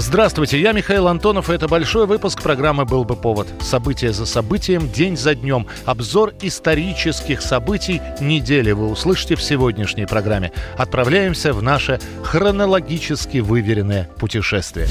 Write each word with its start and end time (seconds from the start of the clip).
Здравствуйте, 0.00 0.58
я 0.58 0.72
Михаил 0.72 1.08
Антонов, 1.08 1.50
и 1.50 1.52
это 1.52 1.68
большой 1.68 2.06
выпуск 2.06 2.42
программы 2.42 2.86
«Был 2.86 3.04
бы 3.04 3.16
повод». 3.16 3.46
События 3.60 4.14
за 4.14 4.24
событием, 4.24 4.90
день 4.90 5.14
за 5.14 5.34
днем. 5.34 5.66
Обзор 5.84 6.32
исторических 6.40 7.42
событий 7.42 8.00
недели 8.18 8.72
вы 8.72 8.88
услышите 8.88 9.36
в 9.36 9.42
сегодняшней 9.42 10.06
программе. 10.06 10.52
Отправляемся 10.78 11.52
в 11.52 11.62
наше 11.62 12.00
хронологически 12.24 13.38
выверенное 13.38 14.08
путешествие. 14.18 14.88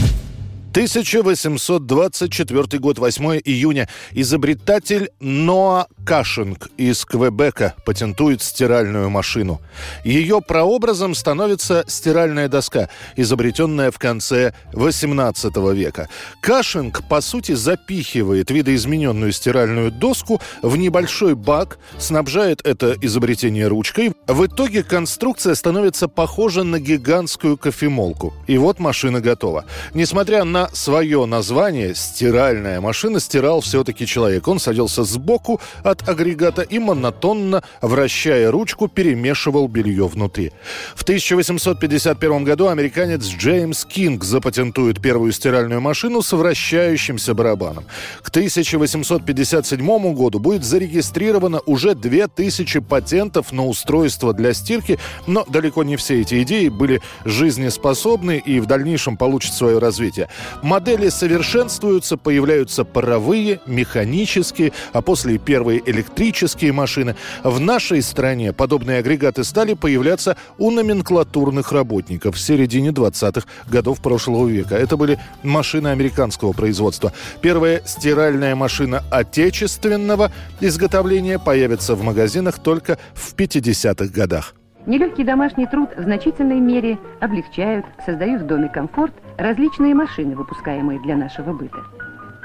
1824 0.71 2.79
год, 2.79 2.99
8 2.99 3.41
июня. 3.43 3.89
Изобретатель 4.11 5.09
Ноа 5.19 5.87
Кашинг 6.05 6.69
из 6.77 7.05
Квебека 7.05 7.73
патентует 7.85 8.43
стиральную 8.43 9.09
машину. 9.09 9.61
Ее 10.03 10.41
прообразом 10.41 11.15
становится 11.15 11.85
стиральная 11.87 12.49
доска, 12.49 12.89
изобретенная 13.15 13.89
в 13.89 13.97
конце 13.97 14.53
18 14.73 15.55
века. 15.73 16.07
Кашинг, 16.39 17.01
по 17.09 17.19
сути, 17.21 17.53
запихивает 17.53 18.51
видоизмененную 18.51 19.31
стиральную 19.31 19.89
доску 19.91 20.39
в 20.61 20.77
небольшой 20.77 21.33
бак, 21.33 21.79
снабжает 21.97 22.61
это 22.63 22.95
изобретение 23.01 23.67
ручкой. 23.67 24.13
В 24.27 24.45
итоге 24.45 24.83
конструкция 24.83 25.55
становится 25.55 26.07
похожа 26.07 26.63
на 26.63 26.79
гигантскую 26.79 27.57
кофемолку. 27.57 28.35
И 28.45 28.59
вот 28.59 28.77
машина 28.79 29.19
готова. 29.19 29.65
Несмотря 29.95 30.43
на 30.43 30.58
на 30.59 30.69
свое 30.73 31.25
название 31.25 31.95
«стиральная 31.95 32.81
машина» 32.81 33.21
стирал 33.21 33.61
все-таки 33.61 34.05
человек. 34.05 34.45
Он 34.45 34.59
садился 34.59 35.05
сбоку 35.05 35.61
от 35.83 36.09
агрегата 36.09 36.63
и 36.63 36.79
монотонно, 36.79 37.63
вращая 37.81 38.51
ручку, 38.51 38.89
перемешивал 38.89 39.69
белье 39.69 40.05
внутри. 40.07 40.51
В 40.95 41.03
1851 41.03 42.43
году 42.43 42.67
американец 42.67 43.23
Джеймс 43.23 43.85
Кинг 43.85 44.25
запатентует 44.25 45.01
первую 45.01 45.31
стиральную 45.31 45.79
машину 45.79 46.21
с 46.21 46.33
вращающимся 46.33 47.33
барабаном. 47.33 47.85
К 48.21 48.27
1857 48.27 50.13
году 50.13 50.39
будет 50.39 50.65
зарегистрировано 50.65 51.61
уже 51.67 51.95
2000 51.95 52.81
патентов 52.81 53.53
на 53.53 53.65
устройство 53.65 54.33
для 54.33 54.53
стирки, 54.53 54.99
но 55.25 55.45
далеко 55.47 55.85
не 55.85 55.95
все 55.95 56.19
эти 56.19 56.43
идеи 56.43 56.67
были 56.67 57.01
жизнеспособны 57.23 58.43
и 58.45 58.59
в 58.59 58.65
дальнейшем 58.65 59.15
получат 59.15 59.53
свое 59.53 59.77
развитие. 59.77 60.27
Модели 60.61 61.09
совершенствуются, 61.09 62.17
появляются 62.17 62.83
паровые, 62.83 63.59
механические, 63.65 64.71
а 64.93 65.01
после 65.01 65.37
первые 65.37 65.81
электрические 65.85 66.71
машины. 66.71 67.15
В 67.43 67.59
нашей 67.59 68.01
стране 68.01 68.53
подобные 68.53 68.99
агрегаты 68.99 69.43
стали 69.43 69.73
появляться 69.73 70.37
у 70.57 70.71
номенклатурных 70.71 71.71
работников 71.71 72.35
в 72.35 72.39
середине 72.39 72.89
20-х 72.89 73.47
годов 73.67 74.01
прошлого 74.01 74.47
века. 74.47 74.75
Это 74.75 74.97
были 74.97 75.19
машины 75.43 75.89
американского 75.89 76.53
производства. 76.53 77.13
Первая 77.41 77.81
стиральная 77.85 78.55
машина 78.55 79.03
отечественного 79.11 80.31
изготовления 80.59 81.39
появится 81.39 81.95
в 81.95 82.03
магазинах 82.03 82.59
только 82.59 82.97
в 83.13 83.33
50-х 83.35 84.05
годах. 84.13 84.53
Нелегкий 84.89 85.23
домашний 85.23 85.67
труд 85.67 85.91
в 85.95 86.01
значительной 86.01 86.59
мере 86.59 86.97
облегчают, 87.19 87.85
создают 88.07 88.41
в 88.41 88.47
доме 88.47 88.69
комфорт 88.69 89.13
различные 89.37 89.93
машины, 89.93 90.35
выпускаемые 90.35 90.99
для 91.01 91.15
нашего 91.15 91.53
быта. 91.53 91.85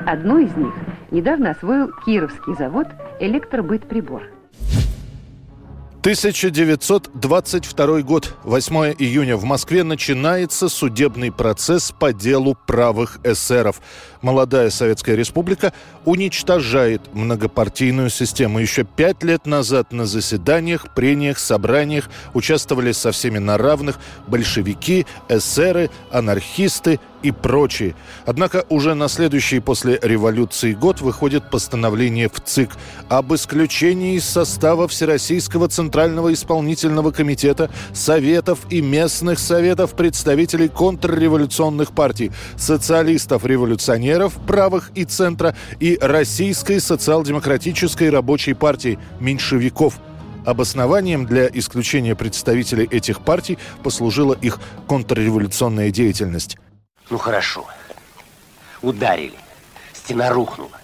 Одну 0.05 0.37
из 0.37 0.55
них 0.55 0.75
недавно 1.11 1.53
освоил 1.53 1.91
Кировский 2.05 2.55
завод 2.55 2.89
«Электробытприбор». 3.19 4.25
1922 6.05 8.03
год, 8.03 8.35
8 8.45 8.95
июня. 8.99 9.39
В 9.39 9.45
Москве 9.45 9.83
начинается 9.85 10.69
судебный 10.69 11.33
процесс 11.33 11.93
по 11.99 12.13
делу 12.13 12.59
правых 12.67 13.21
эсеров. 13.25 13.81
Молодая 14.25 14.71
Советская 14.71 15.17
Республика 15.17 15.75
уничтожает 16.07 17.03
многопартийную 17.13 18.09
систему. 18.09 18.59
Еще 18.59 18.85
пять 18.85 19.23
лет 19.23 19.45
назад 19.45 19.93
на 19.93 20.07
заседаниях, 20.07 20.95
прениях, 20.95 21.39
собраниях 21.39 22.09
участвовали 22.33 22.93
со 22.93 23.13
всеми 23.13 23.37
на 23.37 23.59
равных 23.59 23.99
большевики, 24.27 25.05
эсеры, 25.29 25.91
анархисты 26.11 27.01
и 27.25 27.33
прочие. 27.33 27.97
Однако 28.27 28.65
уже 28.69 28.95
на 28.95 29.09
следующий 29.09 29.59
после 29.59 29.99
революции 30.03 30.75
год 30.75 31.01
выходит 31.01 31.51
постановление 31.51 32.29
в 32.29 32.39
ЦИК 32.41 32.71
об 33.09 33.35
исключении 33.35 34.17
из 34.17 34.25
состава 34.25 34.87
Всероссийского 34.87 35.69
Центрального 35.69 36.33
исполнительного 36.35 37.11
комитета, 37.13 37.71
советов 37.95 38.61
и 38.69 38.83
местных 38.83 39.39
советов 39.39 39.95
представителей 39.97 40.69
контрреволюционных 40.69 41.93
партий, 41.93 42.31
социалистов-революционеров, 42.57 44.14
правых 44.47 44.91
и 44.95 45.05
центра 45.05 45.57
и 45.81 45.99
Российской 46.01 46.81
социал-демократической 46.81 48.11
рабочей 48.11 48.55
партии, 48.55 48.99
меньшевиков– 49.21 49.95
Обоснованием 50.45 51.25
для 51.25 51.47
исключения 51.49 52.15
представителей 52.15 52.85
этих 52.85 53.21
партий 53.23 53.59
послужила 53.83 54.35
их 54.35 54.59
контрреволюционная 54.87 55.91
деятельность. 55.91 56.59
Ну 57.09 57.17
хорошо. 57.17 57.67
Ударили. 58.83 59.39
Стена 59.95 60.31
рухнула. 60.31 60.79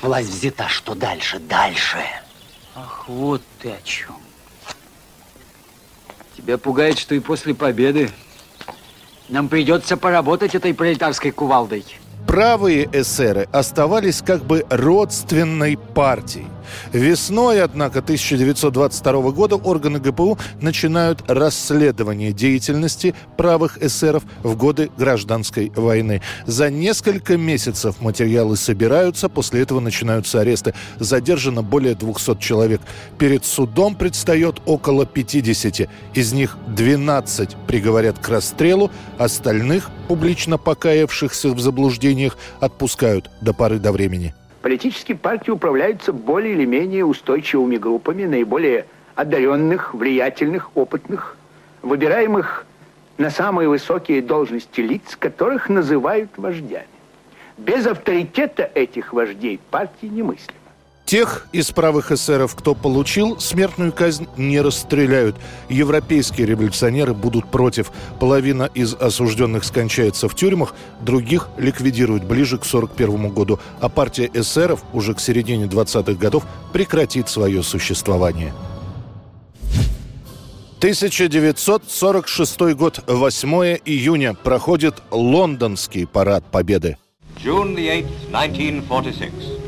Власть 0.00 0.28
взята. 0.28 0.68
Что 0.68 0.94
дальше? 0.94 1.40
Дальше. 1.40 1.98
Ах, 2.76 3.08
вот 3.08 3.42
ты 3.58 3.70
о 3.70 3.82
чем. 3.82 4.16
Тебя 6.36 6.58
пугает, 6.58 6.96
что 6.96 7.16
и 7.16 7.18
после 7.18 7.54
победы 7.54 8.08
нам 9.30 9.48
придется 9.48 9.96
поработать 9.96 10.54
этой 10.54 10.74
пролетарской 10.74 11.30
кувалдой. 11.30 11.84
Правые 12.26 12.88
эсеры 12.92 13.48
оставались 13.52 14.22
как 14.22 14.44
бы 14.44 14.64
родственной 14.68 15.76
партией. 15.76 16.46
Весной, 16.92 17.62
однако, 17.62 18.00
1922 18.00 19.30
года 19.30 19.56
органы 19.56 19.98
ГПУ 19.98 20.38
начинают 20.60 21.22
расследование 21.28 22.32
деятельности 22.32 23.14
правых 23.36 23.82
эсеров 23.82 24.22
в 24.42 24.56
годы 24.56 24.90
гражданской 24.96 25.72
войны. 25.74 26.22
За 26.46 26.70
несколько 26.70 27.36
месяцев 27.36 28.00
материалы 28.00 28.56
собираются, 28.56 29.28
после 29.28 29.62
этого 29.62 29.80
начинаются 29.80 30.40
аресты. 30.40 30.74
Задержано 30.98 31.62
более 31.62 31.94
200 31.94 32.38
человек. 32.40 32.80
Перед 33.18 33.44
судом 33.44 33.94
предстает 33.94 34.60
около 34.66 35.06
50. 35.06 35.88
Из 36.14 36.32
них 36.32 36.56
12 36.68 37.56
приговорят 37.66 38.18
к 38.18 38.28
расстрелу, 38.28 38.90
остальных, 39.18 39.90
публично 40.08 40.58
покаявшихся 40.58 41.50
в 41.50 41.60
заблуждениях, 41.60 42.36
отпускают 42.60 43.30
до 43.40 43.52
поры 43.52 43.78
до 43.78 43.92
времени. 43.92 44.34
Политические 44.62 45.16
партии 45.16 45.50
управляются 45.50 46.12
более 46.12 46.52
или 46.52 46.66
менее 46.66 47.04
устойчивыми 47.04 47.76
группами, 47.76 48.24
наиболее 48.24 48.86
одаренных, 49.14 49.94
влиятельных, 49.94 50.76
опытных, 50.76 51.36
выбираемых 51.82 52.66
на 53.16 53.30
самые 53.30 53.68
высокие 53.68 54.20
должности 54.20 54.80
лиц, 54.80 55.16
которых 55.18 55.68
называют 55.68 56.30
вождями. 56.36 56.86
Без 57.56 57.86
авторитета 57.86 58.70
этих 58.74 59.12
вождей 59.12 59.60
партии 59.70 60.06
немыслимо. 60.06 60.59
Тех 61.10 61.48
из 61.50 61.72
правых 61.72 62.12
эсеров, 62.12 62.54
кто 62.54 62.76
получил 62.76 63.40
смертную 63.40 63.92
казнь, 63.92 64.28
не 64.36 64.60
расстреляют. 64.60 65.34
Европейские 65.68 66.46
революционеры 66.46 67.14
будут 67.14 67.50
против. 67.50 67.90
Половина 68.20 68.70
из 68.74 68.94
осужденных 68.94 69.64
скончается 69.64 70.28
в 70.28 70.36
тюрьмах, 70.36 70.72
других 71.00 71.48
ликвидируют 71.58 72.22
ближе 72.22 72.58
к 72.58 72.64
1941 72.64 73.34
году. 73.34 73.58
А 73.80 73.88
партия 73.88 74.30
эсеров 74.32 74.84
уже 74.92 75.14
к 75.14 75.18
середине 75.18 75.64
20-х 75.64 76.12
годов 76.12 76.44
прекратит 76.72 77.28
свое 77.28 77.64
существование. 77.64 78.54
1946 80.78 82.60
год, 82.76 83.00
8 83.08 83.48
июня, 83.84 84.34
проходит 84.34 85.02
Лондонский 85.10 86.06
парад 86.06 86.44
Победы. 86.52 86.98
June 87.36 87.74
the 87.74 88.04
8th, 88.04 88.06
1946. 88.32 89.59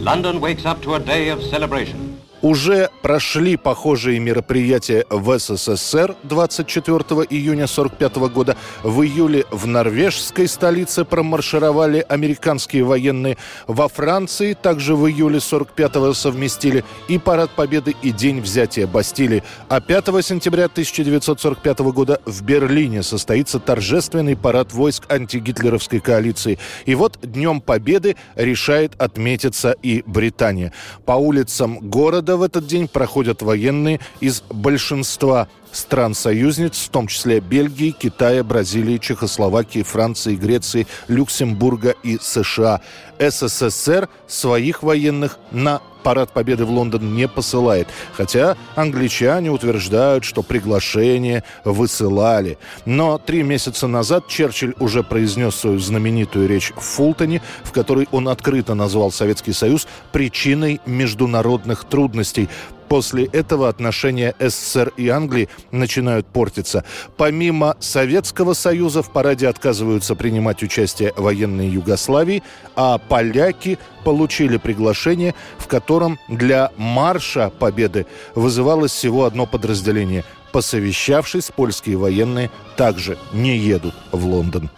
London 0.00 0.40
wakes 0.40 0.64
up 0.64 0.80
to 0.82 0.94
a 0.94 1.00
day 1.00 1.28
of 1.28 1.42
celebration. 1.42 2.07
Уже 2.40 2.90
прошли 3.02 3.56
похожие 3.56 4.20
мероприятия 4.20 5.04
в 5.10 5.36
СССР 5.38 6.14
24 6.22 6.96
июня 7.30 7.64
1945 7.64 8.16
года. 8.32 8.56
В 8.84 9.02
июле 9.02 9.44
в 9.50 9.66
норвежской 9.66 10.46
столице 10.46 11.04
промаршировали 11.04 12.04
американские 12.08 12.84
военные. 12.84 13.38
Во 13.66 13.88
Франции 13.88 14.52
также 14.52 14.94
в 14.94 15.08
июле 15.08 15.38
45-го 15.38 16.12
совместили 16.14 16.84
и 17.08 17.18
Парад 17.18 17.50
Победы, 17.50 17.96
и 18.02 18.12
День 18.12 18.40
взятия 18.40 18.86
Бастилии. 18.86 19.42
А 19.68 19.80
5 19.80 20.24
сентября 20.24 20.66
1945 20.66 21.78
года 21.80 22.20
в 22.24 22.42
Берлине 22.42 23.02
состоится 23.02 23.58
торжественный 23.58 24.36
парад 24.36 24.72
войск 24.72 25.10
антигитлеровской 25.10 25.98
коалиции. 25.98 26.58
И 26.86 26.94
вот 26.94 27.18
Днем 27.20 27.60
Победы 27.60 28.14
решает 28.36 28.94
отметиться 29.00 29.72
и 29.82 30.04
Британия. 30.06 30.72
По 31.04 31.12
улицам 31.12 31.78
города 31.80 32.27
года 32.28 32.36
в 32.36 32.42
этот 32.42 32.66
день 32.66 32.88
проходят 32.88 33.40
военные 33.40 34.00
из 34.20 34.42
большинства 34.50 35.48
стран-союзниц, 35.72 36.76
в 36.78 36.88
том 36.90 37.06
числе 37.06 37.40
Бельгии, 37.40 37.90
Китая, 37.90 38.44
Бразилии, 38.44 38.98
Чехословакии, 38.98 39.82
Франции, 39.82 40.36
Греции, 40.36 40.86
Люксембурга 41.08 41.94
и 42.02 42.18
США. 42.20 42.82
СССР 43.18 44.10
своих 44.26 44.82
военных 44.82 45.38
на 45.52 45.80
Парад 46.02 46.32
Победы 46.32 46.64
в 46.64 46.70
Лондон 46.70 47.14
не 47.14 47.28
посылает. 47.28 47.88
Хотя 48.12 48.56
англичане 48.74 49.50
утверждают, 49.50 50.24
что 50.24 50.42
приглашение 50.42 51.44
высылали. 51.64 52.58
Но 52.84 53.18
три 53.18 53.42
месяца 53.42 53.86
назад 53.86 54.28
Черчилль 54.28 54.74
уже 54.78 55.02
произнес 55.02 55.54
свою 55.54 55.78
знаменитую 55.78 56.48
речь 56.48 56.72
в 56.76 56.80
Фултоне, 56.80 57.42
в 57.62 57.72
которой 57.72 58.08
он 58.10 58.28
открыто 58.28 58.74
назвал 58.74 59.10
Советский 59.10 59.52
Союз 59.52 59.86
причиной 60.12 60.80
международных 60.86 61.84
трудностей. 61.84 62.48
После 62.88 63.26
этого 63.26 63.68
отношения 63.68 64.34
СССР 64.38 64.92
и 64.96 65.08
Англии 65.08 65.48
начинают 65.70 66.26
портиться. 66.26 66.84
Помимо 67.16 67.76
Советского 67.80 68.54
Союза 68.54 69.02
в 69.02 69.10
параде 69.10 69.48
отказываются 69.48 70.14
принимать 70.14 70.62
участие 70.62 71.12
военные 71.16 71.72
Югославии, 71.72 72.42
а 72.76 72.98
поляки 72.98 73.78
получили 74.04 74.56
приглашение, 74.56 75.34
в 75.58 75.66
котором 75.66 76.18
для 76.28 76.72
марша 76.76 77.50
Победы 77.58 78.06
вызывалось 78.34 78.92
всего 78.92 79.24
одно 79.24 79.46
подразделение. 79.46 80.24
Посовещавшись, 80.52 81.50
польские 81.54 81.98
военные 81.98 82.50
также 82.76 83.18
не 83.32 83.58
едут 83.58 83.94
в 84.12 84.24
Лондон. 84.24 84.70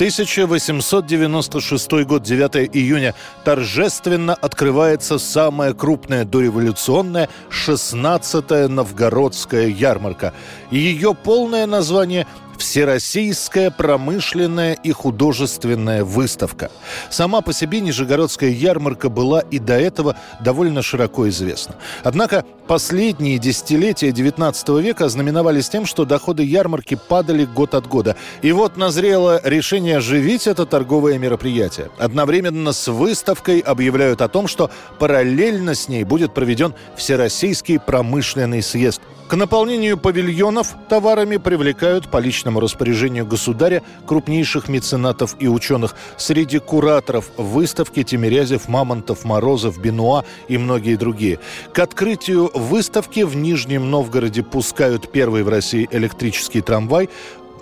1896 0.00 1.92
год, 2.06 2.22
9 2.22 2.70
июня, 2.74 3.14
торжественно 3.44 4.32
открывается 4.32 5.18
самая 5.18 5.74
крупная 5.74 6.24
дореволюционная 6.24 7.28
16-я 7.50 8.68
новгородская 8.68 9.66
ярмарка. 9.66 10.32
Ее 10.70 11.14
полное 11.14 11.66
название 11.66 12.26
Всероссийская 12.60 13.70
промышленная 13.70 14.74
и 14.74 14.92
художественная 14.92 16.04
выставка. 16.04 16.70
Сама 17.08 17.40
по 17.40 17.54
себе 17.54 17.80
Нижегородская 17.80 18.50
ярмарка 18.50 19.08
была 19.08 19.40
и 19.40 19.58
до 19.58 19.80
этого 19.80 20.14
довольно 20.40 20.82
широко 20.82 21.26
известна. 21.30 21.76
Однако 22.04 22.44
последние 22.66 23.38
десятилетия 23.38 24.10
XIX 24.10 24.82
века 24.82 25.06
ознаменовались 25.06 25.70
тем, 25.70 25.86
что 25.86 26.04
доходы 26.04 26.44
ярмарки 26.44 26.96
падали 27.08 27.46
год 27.46 27.74
от 27.74 27.86
года. 27.86 28.14
И 28.42 28.52
вот 28.52 28.76
назрело 28.76 29.40
решение 29.42 29.96
оживить 29.96 30.46
это 30.46 30.66
торговое 30.66 31.16
мероприятие. 31.16 31.88
Одновременно 31.96 32.72
с 32.72 32.88
выставкой 32.88 33.60
объявляют 33.60 34.20
о 34.20 34.28
том, 34.28 34.46
что 34.46 34.70
параллельно 34.98 35.74
с 35.74 35.88
ней 35.88 36.04
будет 36.04 36.34
проведен 36.34 36.74
Всероссийский 36.94 37.80
промышленный 37.80 38.60
съезд– 38.60 39.00
к 39.30 39.36
наполнению 39.36 39.96
павильонов 39.96 40.74
товарами 40.88 41.36
привлекают 41.36 42.08
по 42.08 42.16
личному 42.16 42.58
распоряжению 42.58 43.24
государя 43.24 43.84
крупнейших 44.04 44.68
меценатов 44.68 45.36
и 45.38 45.46
ученых. 45.46 45.94
Среди 46.16 46.58
кураторов 46.58 47.30
выставки 47.36 48.02
Тимирязев, 48.02 48.66
Мамонтов, 48.66 49.24
Морозов, 49.24 49.80
Бенуа 49.80 50.24
и 50.48 50.58
многие 50.58 50.96
другие. 50.96 51.38
К 51.72 51.78
открытию 51.78 52.50
выставки 52.52 53.20
в 53.20 53.36
Нижнем 53.36 53.88
Новгороде 53.88 54.42
пускают 54.42 55.12
первый 55.12 55.44
в 55.44 55.48
России 55.48 55.88
электрический 55.92 56.60
трамвай 56.60 57.08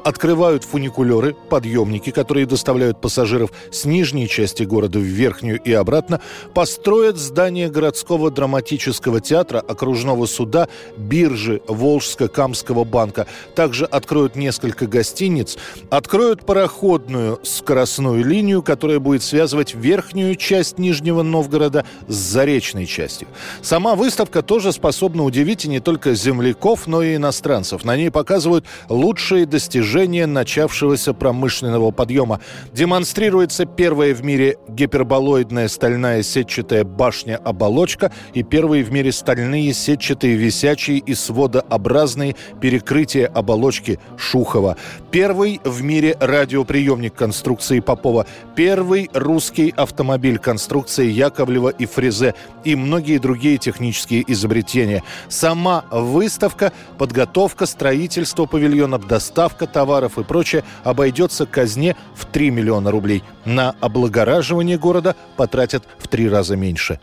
открывают 0.09 0.65
фуникулеры, 0.65 1.35
подъемники, 1.35 2.09
которые 2.11 2.47
доставляют 2.47 2.99
пассажиров 2.99 3.53
с 3.71 3.85
нижней 3.85 4.27
части 4.27 4.63
города 4.63 4.99
в 4.99 5.03
верхнюю 5.03 5.61
и 5.61 5.71
обратно, 5.75 6.23
построят 6.55 7.19
здание 7.19 7.69
городского 7.69 8.31
драматического 8.31 9.21
театра, 9.21 9.59
окружного 9.59 10.25
суда, 10.25 10.69
биржи 10.97 11.61
Волжско-Камского 11.69 12.87
банка. 12.87 13.27
Также 13.55 13.85
откроют 13.85 14.35
несколько 14.35 14.87
гостиниц, 14.87 15.59
откроют 15.91 16.47
пароходную 16.47 17.39
скоростную 17.43 18.25
линию, 18.25 18.63
которая 18.63 19.01
будет 19.01 19.23
связывать 19.23 19.75
верхнюю 19.75 20.37
часть 20.37 20.79
Нижнего 20.79 21.21
Новгорода 21.23 21.85
с 22.07 22.15
заречной 22.15 22.87
частью. 22.87 23.29
Сама 23.61 23.95
выставка 23.95 24.41
тоже 24.41 24.73
способна 24.73 25.25
удивить 25.25 25.67
и 25.67 25.69
не 25.69 25.81
только 25.81 26.15
земляков, 26.15 26.87
но 26.87 27.03
и 27.03 27.17
иностранцев. 27.17 27.85
На 27.85 27.95
ней 27.95 28.11
показывают 28.11 28.65
лучшие 28.89 29.45
достижения 29.45 29.98
достижение 29.99 30.27
начавшегося 30.27 31.13
промышленного 31.13 31.91
подъема. 31.91 32.41
Демонстрируется 32.73 33.65
первая 33.65 34.15
в 34.15 34.23
мире 34.23 34.57
гиперболоидная 34.69 35.67
стальная 35.67 36.23
сетчатая 36.23 36.85
башня-оболочка 36.85 38.13
и 38.33 38.45
первые 38.45 38.85
в 38.85 38.93
мире 38.93 39.11
стальные 39.11 39.73
сетчатые 39.73 40.37
висячие 40.37 40.99
и 40.99 41.15
сводообразные 41.15 42.37
перекрытия 42.61 43.27
оболочки 43.27 43.99
Шухова. 44.17 44.77
Первый 45.11 45.61
в 45.65 45.83
мире 45.83 46.17
радиоприемник 46.21 47.15
конструкции 47.15 47.81
Попова. 47.81 48.27
Первый 48.55 49.11
русский 49.13 49.75
автомобиль 49.77 50.39
конструкции 50.39 51.11
Яковлева 51.11 51.71
и 51.71 51.87
Фрезе 51.87 52.35
и 52.63 52.77
многие 52.77 53.19
другие 53.19 53.59
технические 53.59 54.25
изобретения. 54.31 55.03
Сама 55.29 55.85
выставка, 55.91 56.73
подготовка, 56.99 57.67
строительство 57.67 58.47
павильонов, 58.47 59.09
доставка 59.09 59.67
товаров 59.79 60.19
и 60.19 60.25
прочее 60.25 60.65
обойдется 60.83 61.47
казне 61.47 61.95
в 62.17 62.25
3 62.25 62.51
миллиона 62.51 62.91
рублей. 62.91 63.23
На 63.45 63.77
облагораживание 63.81 64.77
города 64.77 65.15
потратят 65.37 65.85
в 66.01 66.09
три 66.09 66.29
раза 66.29 66.57
меньше. 66.57 66.99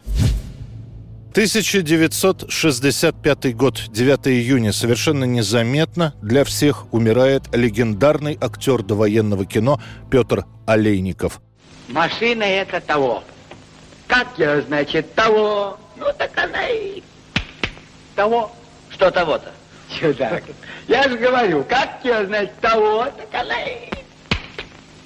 1965 1.32 3.56
год, 3.56 3.82
9 3.88 4.28
июня. 4.28 4.74
Совершенно 4.74 5.24
незаметно 5.24 6.14
для 6.22 6.44
всех 6.44 6.94
умирает 6.94 7.44
легендарный 7.56 8.38
актер 8.42 8.84
довоенного 8.84 9.46
кино 9.46 9.80
Петр 10.12 10.44
Олейников. 10.66 11.40
Машина 11.88 12.44
это 12.44 12.82
того. 12.82 13.24
Как 14.08 14.28
я, 14.36 14.62
значит, 14.64 15.16
того? 15.16 15.80
Ну, 15.96 16.08
так 16.18 16.38
она 16.38 16.68
и 16.68 17.02
того. 18.18 18.52
Что 18.90 19.12
того-то? 19.12 19.55
Чудак. 19.90 20.44
Я 20.88 21.04
же 21.04 21.18
говорю, 21.18 21.64
как 21.64 22.02
тебя, 22.02 22.26
значит, 22.26 22.60
того, 22.60 23.06
так 23.06 23.42
она 23.42 23.64
и... 23.64 23.90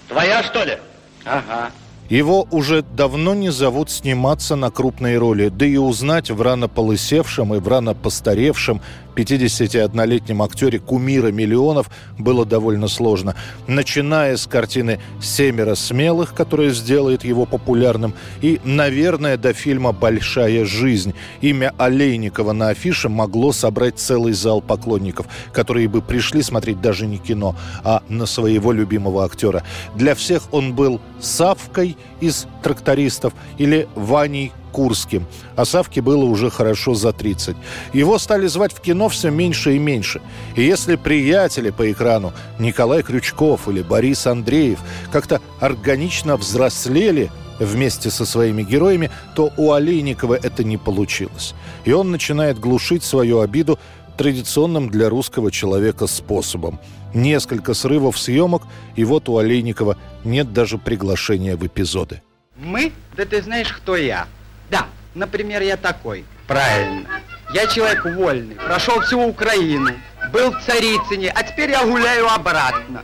Твоя, 0.07 0.43
что 0.43 0.63
ли? 0.63 0.77
Ага. 1.25 1.71
Его 2.09 2.47
уже 2.49 2.81
давно 2.81 3.35
не 3.35 3.51
зовут 3.51 3.91
сниматься 3.91 4.55
на 4.55 4.71
крупные 4.71 5.19
роли, 5.19 5.49
да 5.49 5.65
и 5.65 5.77
узнать 5.77 6.31
в 6.31 6.41
рано 6.41 6.67
полысевшем 6.67 7.53
и 7.53 7.59
в 7.59 7.67
рано 7.67 7.93
постаревшем 7.93 8.81
51-летнем 9.15 10.41
актере 10.41 10.79
кумира 10.79 11.31
миллионов 11.31 11.89
было 12.17 12.45
довольно 12.45 12.87
сложно. 12.87 13.35
Начиная 13.67 14.37
с 14.37 14.47
картины 14.47 14.99
«Семеро 15.21 15.75
смелых», 15.75 16.33
которая 16.33 16.71
сделает 16.71 17.23
его 17.23 17.45
популярным, 17.45 18.13
и, 18.41 18.59
наверное, 18.63 19.37
до 19.37 19.53
фильма 19.53 19.91
«Большая 19.91 20.65
жизнь». 20.65 21.13
Имя 21.41 21.73
Олейникова 21.77 22.53
на 22.53 22.69
афише 22.69 23.09
могло 23.09 23.51
собрать 23.51 23.99
целый 23.99 24.33
зал 24.33 24.61
поклонников, 24.61 25.27
которые 25.51 25.87
бы 25.87 26.01
пришли 26.01 26.41
смотреть 26.41 26.81
даже 26.81 27.07
не 27.07 27.17
кино, 27.17 27.55
а 27.83 28.03
на 28.09 28.25
своего 28.25 28.71
любимого 28.71 29.25
актера. 29.25 29.63
Для 29.95 30.15
всех 30.15 30.53
он 30.53 30.73
был 30.73 31.01
Савкой 31.19 31.97
из 32.21 32.47
«Трактористов» 32.63 33.33
или 33.57 33.87
Ваней 33.95 34.51
Курским. 34.71 35.25
А 35.55 35.65
Савке 35.65 36.01
было 36.01 36.23
уже 36.23 36.49
хорошо 36.49 36.93
за 36.93 37.11
30. 37.11 37.55
Его 37.93 38.17
стали 38.17 38.47
звать 38.47 38.73
в 38.73 38.79
кино 38.79 39.09
все 39.09 39.29
меньше 39.29 39.75
и 39.75 39.79
меньше. 39.79 40.21
И 40.55 40.63
если 40.63 40.95
приятели 40.95 41.69
по 41.69 41.91
экрану 41.91 42.33
Николай 42.59 43.03
Крючков 43.03 43.67
или 43.67 43.81
Борис 43.81 44.27
Андреев 44.27 44.79
как-то 45.11 45.41
органично 45.59 46.37
взрослели 46.37 47.29
вместе 47.59 48.09
со 48.09 48.25
своими 48.25 48.63
героями, 48.63 49.11
то 49.35 49.51
у 49.57 49.73
Олейникова 49.73 50.35
это 50.35 50.63
не 50.63 50.77
получилось. 50.77 51.53
И 51.85 51.91
он 51.91 52.11
начинает 52.11 52.59
глушить 52.59 53.03
свою 53.03 53.39
обиду 53.39 53.77
традиционным 54.17 54.89
для 54.89 55.09
русского 55.09 55.51
человека 55.51 56.07
способом. 56.07 56.79
Несколько 57.13 57.73
срывов 57.73 58.19
съемок, 58.19 58.63
и 58.95 59.03
вот 59.03 59.29
у 59.29 59.37
Олейникова 59.37 59.97
нет 60.23 60.53
даже 60.53 60.77
приглашения 60.77 61.55
в 61.55 61.65
эпизоды. 61.65 62.21
Мы? 62.57 62.91
Да 63.15 63.25
ты 63.25 63.41
знаешь, 63.41 63.71
кто 63.71 63.95
я. 63.95 64.27
Да, 64.69 64.87
Например, 65.15 65.61
я 65.61 65.75
такой. 65.77 66.25
Правильно. 66.47 67.07
Я 67.53 67.67
человек 67.67 68.05
вольный, 68.05 68.55
прошел 68.55 69.01
всю 69.01 69.19
Украину, 69.21 69.91
был 70.31 70.51
в 70.51 70.61
Царицыне, 70.61 71.31
а 71.35 71.43
теперь 71.43 71.71
я 71.71 71.83
гуляю 71.83 72.27
обратно. 72.27 73.03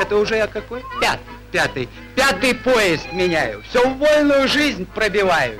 Это 0.00 0.16
уже 0.16 0.36
я 0.36 0.46
какой? 0.46 0.82
Пятый. 1.00 1.20
Пятый. 1.50 1.88
Пятый 2.14 2.54
поезд 2.54 3.12
меняю. 3.12 3.62
Все 3.68 3.88
в 3.88 3.98
вольную 3.98 4.46
жизнь 4.48 4.86
пробиваюсь. 4.86 5.58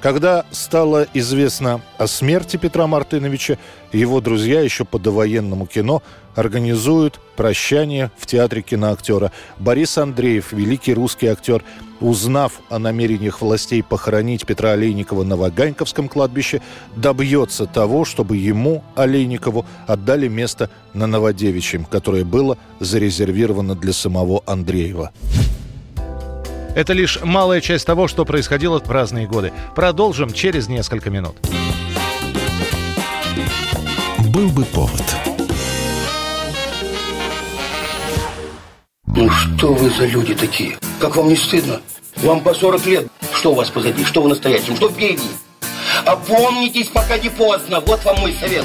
Когда 0.00 0.46
стало 0.50 1.06
известно 1.12 1.82
о 1.98 2.06
смерти 2.06 2.56
Петра 2.56 2.86
Мартыновича, 2.86 3.58
его 3.92 4.22
друзья 4.22 4.62
еще 4.62 4.86
по 4.86 4.98
довоенному 4.98 5.66
кино 5.66 6.02
организуют 6.34 7.20
прощание 7.36 8.10
в 8.16 8.24
театре 8.24 8.62
киноактера. 8.62 9.30
Борис 9.58 9.98
Андреев, 9.98 10.52
великий 10.52 10.94
русский 10.94 11.26
актер, 11.26 11.62
узнав 12.00 12.60
о 12.70 12.78
намерениях 12.78 13.42
властей 13.42 13.82
похоронить 13.82 14.46
Петра 14.46 14.70
Олейникова 14.70 15.22
на 15.22 15.36
Ваганьковском 15.36 16.08
кладбище, 16.08 16.62
добьется 16.96 17.66
того, 17.66 18.06
чтобы 18.06 18.38
ему, 18.38 18.82
Олейникову, 18.94 19.66
отдали 19.86 20.28
место 20.28 20.70
на 20.94 21.06
Новодевичьем, 21.06 21.84
которое 21.84 22.24
было 22.24 22.56
зарезервировано 22.78 23.74
для 23.74 23.92
самого 23.92 24.42
Андреева. 24.46 25.12
Это 26.74 26.92
лишь 26.92 27.18
малая 27.22 27.60
часть 27.60 27.86
того, 27.86 28.06
что 28.08 28.24
происходило 28.24 28.80
в 28.80 28.90
разные 28.90 29.26
годы. 29.26 29.52
Продолжим 29.74 30.32
через 30.32 30.68
несколько 30.68 31.10
минут. 31.10 31.36
Был 34.28 34.48
бы 34.50 34.64
повод. 34.64 35.02
Ну 39.06 39.28
что 39.28 39.74
вы 39.74 39.90
за 39.90 40.06
люди 40.06 40.34
такие? 40.34 40.76
Как 41.00 41.16
вам 41.16 41.28
не 41.28 41.36
стыдно? 41.36 41.80
Вам 42.16 42.40
по 42.40 42.54
40 42.54 42.86
лет. 42.86 43.08
Что 43.32 43.52
у 43.52 43.54
вас 43.54 43.68
позади? 43.70 44.04
Что 44.04 44.22
вы 44.22 44.28
настоящем? 44.28 44.76
Что 44.76 44.88
впереди? 44.88 45.28
Опомнитесь, 46.04 46.88
пока 46.88 47.18
не 47.18 47.28
поздно. 47.28 47.80
Вот 47.80 48.04
вам 48.04 48.20
мой 48.20 48.34
совет. 48.40 48.64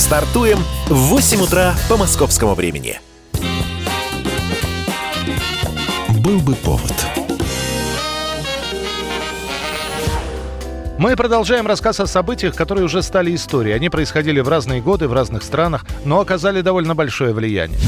Стартуем 0.00 0.58
в 0.86 0.94
8 0.94 1.42
утра 1.42 1.74
по 1.90 1.98
московскому 1.98 2.54
времени. 2.54 2.98
Был 6.24 6.40
бы 6.40 6.54
повод. 6.54 6.94
Мы 10.98 11.14
продолжаем 11.16 11.66
рассказ 11.66 12.00
о 12.00 12.06
событиях, 12.06 12.56
которые 12.56 12.86
уже 12.86 13.02
стали 13.02 13.34
историей. 13.34 13.74
Они 13.74 13.90
происходили 13.90 14.40
в 14.40 14.48
разные 14.48 14.80
годы, 14.80 15.06
в 15.06 15.12
разных 15.12 15.42
странах, 15.42 15.84
но 16.06 16.18
оказали 16.18 16.62
довольно 16.62 16.94
большое 16.94 17.34
влияние. 17.34 17.78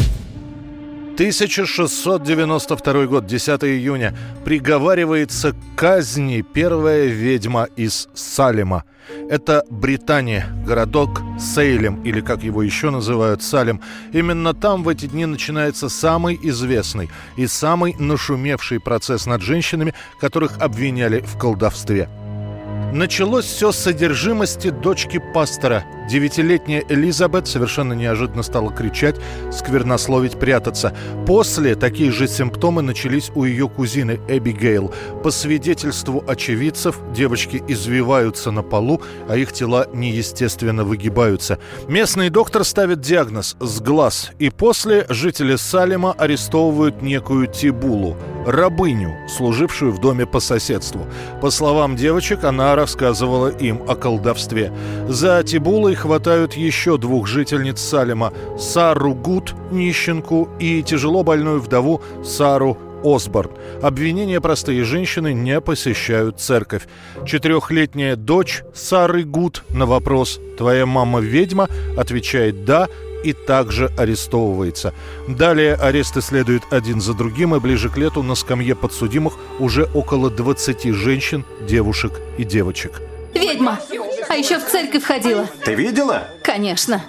1692 1.14 3.06
год, 3.06 3.26
10 3.26 3.64
июня. 3.64 4.16
Приговаривается 4.44 5.52
к 5.52 5.56
казни 5.76 6.42
первая 6.42 7.06
ведьма 7.06 7.68
из 7.76 8.08
Салема. 8.14 8.84
Это 9.28 9.64
Британия, 9.68 10.46
городок 10.66 11.20
Сейлем, 11.38 12.02
или 12.02 12.20
как 12.20 12.42
его 12.42 12.62
еще 12.62 12.90
называют, 12.90 13.42
Салем. 13.42 13.80
Именно 14.12 14.54
там 14.54 14.82
в 14.82 14.88
эти 14.88 15.06
дни 15.06 15.26
начинается 15.26 15.88
самый 15.88 16.38
известный 16.42 17.10
и 17.36 17.46
самый 17.46 17.94
нашумевший 17.98 18.80
процесс 18.80 19.26
над 19.26 19.42
женщинами, 19.42 19.92
которых 20.20 20.58
обвиняли 20.60 21.20
в 21.20 21.36
колдовстве– 21.38 22.08
Началось 22.92 23.46
все 23.46 23.72
с 23.72 23.78
содержимости 23.78 24.68
дочки 24.68 25.18
пастора. 25.32 25.82
Девятилетняя 26.08 26.84
Элизабет 26.88 27.46
совершенно 27.46 27.92
неожиданно 27.92 28.42
стала 28.42 28.72
кричать, 28.72 29.16
сквернословить, 29.50 30.38
прятаться. 30.38 30.94
После 31.26 31.74
такие 31.74 32.10
же 32.10 32.28
симптомы 32.28 32.82
начались 32.82 33.30
у 33.34 33.44
ее 33.44 33.68
кузины 33.68 34.20
Эбигейл. 34.28 34.92
По 35.22 35.30
свидетельству 35.30 36.22
очевидцев, 36.26 36.98
девочки 37.14 37.62
извиваются 37.68 38.50
на 38.50 38.62
полу, 38.62 39.00
а 39.28 39.36
их 39.36 39.52
тела 39.52 39.86
неестественно 39.92 40.84
выгибаются. 40.84 41.58
Местный 41.88 42.30
доктор 42.30 42.64
ставит 42.64 43.00
диагноз 43.00 43.56
«с 43.60 43.80
глаз», 43.80 44.32
и 44.38 44.50
после 44.50 45.06
жители 45.08 45.56
Салема 45.56 46.12
арестовывают 46.12 47.02
некую 47.02 47.46
Тибулу, 47.46 48.16
рабыню, 48.46 49.14
служившую 49.28 49.92
в 49.92 50.00
доме 50.00 50.26
по 50.26 50.40
соседству. 50.40 51.06
По 51.40 51.50
словам 51.50 51.96
девочек, 51.96 52.44
она 52.44 52.74
рассказывала 52.74 53.48
им 53.48 53.82
о 53.88 53.94
колдовстве. 53.94 54.72
За 55.08 55.42
Тибулой 55.42 55.91
хватают 55.94 56.54
еще 56.54 56.98
двух 56.98 57.26
жительниц 57.26 57.80
Салема– 57.80 58.32
Сару 58.58 59.14
Гуд, 59.14 59.54
нищенку, 59.70 60.48
и 60.58 60.82
тяжело 60.82 61.22
больную 61.22 61.60
вдову 61.60 62.02
Сару 62.24 62.78
Осборн. 63.04 63.50
Обвинения 63.82 64.40
простые 64.40 64.84
женщины 64.84 65.32
не 65.32 65.60
посещают 65.60 66.40
церковь. 66.40 66.86
Четырехлетняя 67.26 68.16
дочь 68.16 68.62
Сары 68.74 69.24
Гуд 69.24 69.64
на 69.70 69.86
вопрос 69.86 70.40
«Твоя 70.56 70.86
мама 70.86 71.20
ведьма?» 71.20 71.68
отвечает 71.96 72.64
«Да», 72.64 72.88
и 73.22 73.32
также 73.32 73.86
арестовывается. 73.96 74.92
Далее 75.28 75.74
аресты 75.74 76.20
следуют 76.20 76.64
один 76.70 77.00
за 77.00 77.14
другим, 77.14 77.54
и 77.54 77.60
ближе 77.60 77.88
к 77.88 77.96
лету 77.96 78.22
на 78.22 78.34
скамье 78.34 78.74
подсудимых 78.74 79.34
уже 79.58 79.84
около 79.94 80.30
20 80.30 80.92
женщин, 80.94 81.44
девушек 81.66 82.20
и 82.36 82.44
девочек. 82.44 83.00
Ведьма! 83.34 83.80
А 84.28 84.34
еще 84.34 84.58
в 84.58 84.66
церковь 84.66 85.04
ходила. 85.04 85.46
Ты 85.64 85.74
видела? 85.74 86.28
Конечно. 86.42 87.02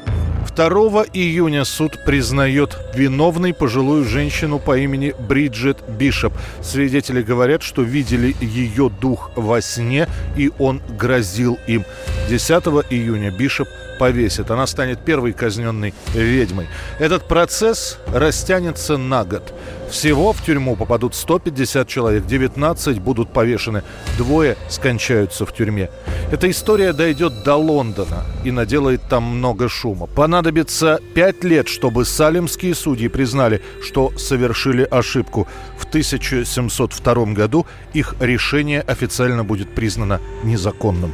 2 0.56 0.68
июня 1.14 1.66
суд 1.66 2.04
признает 2.06 2.78
виновной 2.94 3.54
пожилую 3.54 4.04
женщину 4.06 4.60
по 4.60 4.78
имени 4.78 5.16
Бриджит 5.18 5.78
Бишоп. 5.88 6.34
Свидетели 6.62 7.24
говорят, 7.24 7.64
что 7.64 7.82
видели 7.82 8.36
ее 8.40 8.92
дух 9.02 9.32
во 9.36 9.62
сне, 9.62 10.08
и 10.38 10.52
он 10.60 10.82
грозил 11.00 11.58
им. 11.66 11.86
10 12.30 12.52
июня 12.92 13.32
Бишоп 13.32 13.68
повесит. 13.98 14.52
Она 14.52 14.68
станет 14.68 15.00
первой 15.00 15.34
казненной 15.34 15.94
ведьмой. 16.14 16.68
Этот 17.00 17.28
процесс 17.28 18.00
растянется 18.08 18.98
на 18.98 19.24
год. 19.24 19.54
Всего 19.90 20.34
в 20.34 20.44
тюрьму 20.44 20.76
попадут 20.76 21.14
150 21.14 21.88
человек, 21.88 22.26
19 22.26 23.00
будут 23.00 23.32
повешены, 23.32 23.84
двое 24.18 24.58
скончаются 24.68 25.46
в 25.46 25.54
тюрьме. 25.54 25.92
Эта 26.32 26.50
история 26.50 26.94
дойдет 26.94 27.44
до 27.44 27.56
Лондона 27.56 28.26
и 28.44 28.50
наделает 28.50 29.04
там 29.08 29.24
много 29.24 29.70
шума. 29.70 30.08
Понадобится 30.08 31.00
5 31.14 31.44
лет, 31.44 31.68
чтобы 31.68 32.06
салемские 32.06 32.74
судьи 32.74 33.08
признали, 33.08 33.62
что 33.84 34.12
совершили 34.18 34.82
ошибку. 34.90 35.48
В 35.78 35.86
1702 35.86 37.26
году 37.34 37.68
их 37.94 38.16
решение 38.20 38.82
официально 38.82 39.44
будет 39.44 39.76
признано 39.76 40.20
незаконным. 40.44 41.14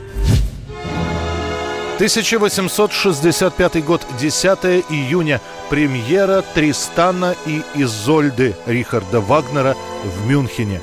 1865 2.00 3.84
год, 3.84 4.02
10 4.18 4.86
июня. 4.90 5.42
Премьера 5.70 6.42
Тристана 6.54 7.36
и 7.46 7.62
Изольды 7.76 8.56
Рихарда 8.66 9.20
Вагнера 9.20 9.76
в 10.06 10.26
Мюнхене. 10.26 10.80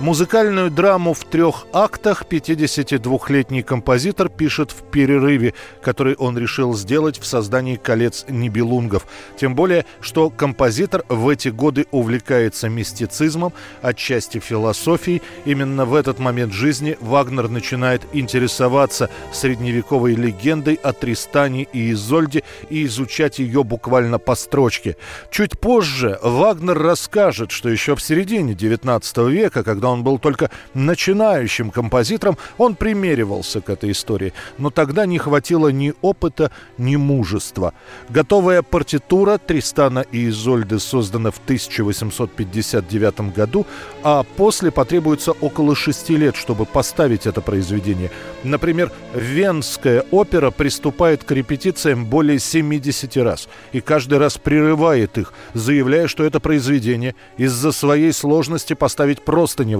Музыкальную 0.00 0.70
драму 0.70 1.14
в 1.14 1.24
трех 1.24 1.66
актах 1.72 2.24
52-летний 2.28 3.62
композитор 3.62 4.28
пишет 4.28 4.72
в 4.72 4.82
перерыве, 4.82 5.54
который 5.80 6.14
он 6.16 6.36
решил 6.36 6.74
сделать 6.74 7.18
в 7.18 7.24
создании 7.24 7.76
«Колец 7.76 8.26
Нибелунгов». 8.28 9.06
Тем 9.36 9.54
более, 9.54 9.86
что 10.00 10.30
композитор 10.30 11.04
в 11.08 11.28
эти 11.28 11.48
годы 11.48 11.86
увлекается 11.92 12.68
мистицизмом, 12.68 13.52
отчасти 13.82 14.40
философией. 14.40 15.22
Именно 15.44 15.84
в 15.86 15.94
этот 15.94 16.18
момент 16.18 16.52
жизни 16.52 16.98
Вагнер 17.00 17.48
начинает 17.48 18.02
интересоваться 18.12 19.08
средневековой 19.32 20.16
легендой 20.16 20.74
о 20.74 20.92
Тристане 20.92 21.68
и 21.72 21.92
Изольде 21.92 22.42
и 22.68 22.84
изучать 22.84 23.38
ее 23.38 23.62
буквально 23.62 24.18
по 24.18 24.34
строчке. 24.34 24.96
Чуть 25.30 25.58
позже 25.58 26.18
Вагнер 26.20 26.78
расскажет, 26.78 27.52
что 27.52 27.70
еще 27.70 27.94
в 27.94 28.02
середине 28.02 28.54
XIX 28.54 29.30
века, 29.30 29.62
когда 29.62 29.83
когда 29.84 29.92
он 29.92 30.02
был 30.02 30.18
только 30.18 30.50
начинающим 30.72 31.70
композитором, 31.70 32.38
он 32.56 32.74
примеривался 32.74 33.60
к 33.60 33.68
этой 33.68 33.90
истории. 33.90 34.32
Но 34.56 34.70
тогда 34.70 35.04
не 35.04 35.18
хватило 35.18 35.68
ни 35.68 35.92
опыта, 36.00 36.50
ни 36.78 36.96
мужества. 36.96 37.74
Готовая 38.08 38.62
партитура 38.62 39.36
Тристана 39.36 39.98
и 39.98 40.30
Изольды 40.30 40.78
создана 40.78 41.30
в 41.30 41.38
1859 41.44 43.34
году, 43.36 43.66
а 44.02 44.22
после 44.22 44.70
потребуется 44.70 45.32
около 45.32 45.76
шести 45.76 46.16
лет, 46.16 46.34
чтобы 46.34 46.64
поставить 46.64 47.26
это 47.26 47.42
произведение. 47.42 48.10
Например, 48.42 48.90
Венская 49.14 50.02
опера 50.10 50.50
приступает 50.50 51.24
к 51.24 51.30
репетициям 51.30 52.06
более 52.06 52.38
70 52.38 53.16
раз 53.18 53.48
и 53.72 53.82
каждый 53.82 54.18
раз 54.18 54.38
прерывает 54.38 55.18
их, 55.18 55.34
заявляя, 55.52 56.08
что 56.08 56.24
это 56.24 56.40
произведение 56.40 57.14
из-за 57.36 57.70
своей 57.70 58.12
сложности 58.12 58.72
поставить 58.72 59.20
просто 59.20 59.64
невозможно. 59.64 59.73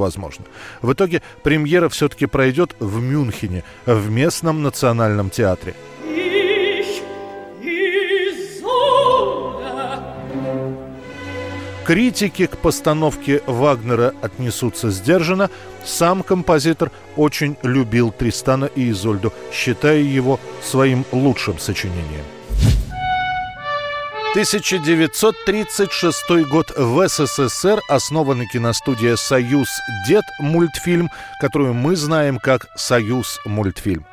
В 0.82 0.92
итоге 0.92 1.22
премьера 1.42 1.88
все-таки 1.88 2.26
пройдет 2.26 2.74
в 2.78 3.00
Мюнхене, 3.00 3.64
в 3.86 4.10
местном 4.10 4.62
национальном 4.62 5.30
театре. 5.30 5.74
Критики 11.84 12.46
к 12.46 12.56
постановке 12.56 13.42
Вагнера 13.46 14.14
отнесутся 14.22 14.90
сдержанно. 14.90 15.50
Сам 15.84 16.22
композитор 16.22 16.90
очень 17.14 17.58
любил 17.62 18.10
Тристана 18.10 18.64
и 18.64 18.90
Изольду, 18.90 19.34
считая 19.52 19.98
его 19.98 20.40
своим 20.62 21.04
лучшим 21.12 21.58
сочинением. 21.58 22.24
1936 24.34 26.30
год 26.50 26.72
в 26.76 27.08
СССР 27.08 27.78
основана 27.88 28.44
киностудия 28.48 29.14
«Союз 29.14 29.68
Дед» 30.08 30.24
мультфильм, 30.40 31.08
которую 31.40 31.74
мы 31.74 31.94
знаем 31.94 32.40
как 32.40 32.66
«Союз 32.74 33.38
мультфильм». 33.44 34.04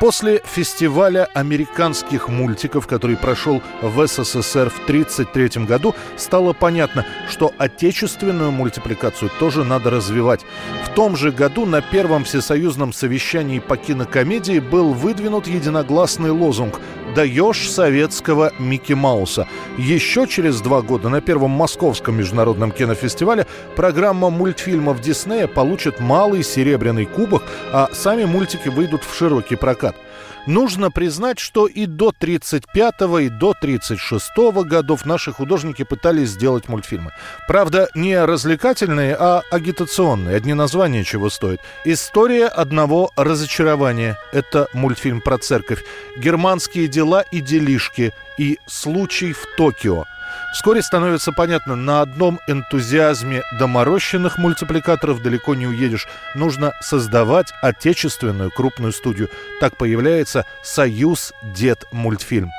После 0.00 0.40
фестиваля 0.44 1.28
американских 1.34 2.28
мультиков, 2.28 2.86
который 2.86 3.16
прошел 3.16 3.60
в 3.82 4.06
СССР 4.06 4.70
в 4.70 4.84
1933 4.84 5.64
году, 5.64 5.92
стало 6.16 6.52
понятно, 6.52 7.04
что 7.28 7.52
отечественную 7.58 8.52
мультипликацию 8.52 9.28
тоже 9.40 9.64
надо 9.64 9.90
развивать. 9.90 10.42
В 10.84 10.94
том 10.94 11.16
же 11.16 11.32
году 11.32 11.66
на 11.66 11.80
первом 11.80 12.22
всесоюзном 12.22 12.92
совещании 12.92 13.58
по 13.58 13.76
кинокомедии 13.76 14.60
был 14.60 14.92
выдвинут 14.92 15.48
единогласный 15.48 16.30
лозунг 16.30 16.80
«Даешь 17.16 17.68
советского 17.68 18.52
Микки 18.60 18.92
Мауса». 18.92 19.48
Еще 19.78 20.28
через 20.28 20.60
два 20.60 20.80
года 20.80 21.08
на 21.08 21.20
первом 21.20 21.50
московском 21.50 22.16
международном 22.16 22.70
кинофестивале 22.70 23.48
программа 23.74 24.30
мультфильмов 24.30 25.00
Диснея 25.00 25.48
получит 25.48 25.98
малый 25.98 26.44
серебряный 26.44 27.06
кубок, 27.06 27.42
а 27.72 27.88
сами 27.92 28.26
мультики 28.26 28.68
выйдут 28.68 29.02
в 29.02 29.16
широкий 29.16 29.56
прокат 29.56 29.87
прокат. 29.92 30.08
Нужно 30.46 30.90
признать, 30.90 31.38
что 31.38 31.66
и 31.66 31.84
до 31.86 32.12
35-го, 32.18 33.18
и 33.18 33.28
до 33.28 33.52
36-го 33.62 34.64
годов 34.64 35.04
наши 35.04 35.30
художники 35.32 35.84
пытались 35.84 36.30
сделать 36.30 36.68
мультфильмы. 36.68 37.12
Правда, 37.46 37.88
не 37.94 38.18
развлекательные, 38.24 39.14
а 39.14 39.42
агитационные. 39.50 40.36
Одни 40.36 40.54
названия 40.54 41.04
чего 41.04 41.28
стоят. 41.28 41.60
«История 41.84 42.46
одного 42.46 43.10
разочарования»— 43.16 44.16
это 44.32 44.68
мультфильм 44.72 45.20
про 45.20 45.36
церковь. 45.38 45.84
«Германские 46.16 46.88
дела 46.88 47.22
и 47.30 47.40
делишки» 47.40 48.12
и 48.38 48.58
«Случай 48.66 49.32
в 49.32 49.44
Токио»— 49.56 50.04
Вскоре 50.52 50.82
становится 50.82 51.32
понятно, 51.32 51.76
на 51.76 52.00
одном 52.00 52.40
энтузиазме 52.46 53.42
доморощенных 53.58 54.38
мультипликаторов 54.38 55.22
далеко 55.22 55.54
не 55.54 55.66
уедешь. 55.66 56.08
Нужно 56.34 56.72
создавать 56.80 57.52
отечественную 57.62 58.50
крупную 58.50 58.92
студию. 58.92 59.28
Так 59.60 59.76
появляется 59.76 60.46
«Союз 60.62 61.32
Дед 61.42 61.84
мультфильм». 61.92 62.50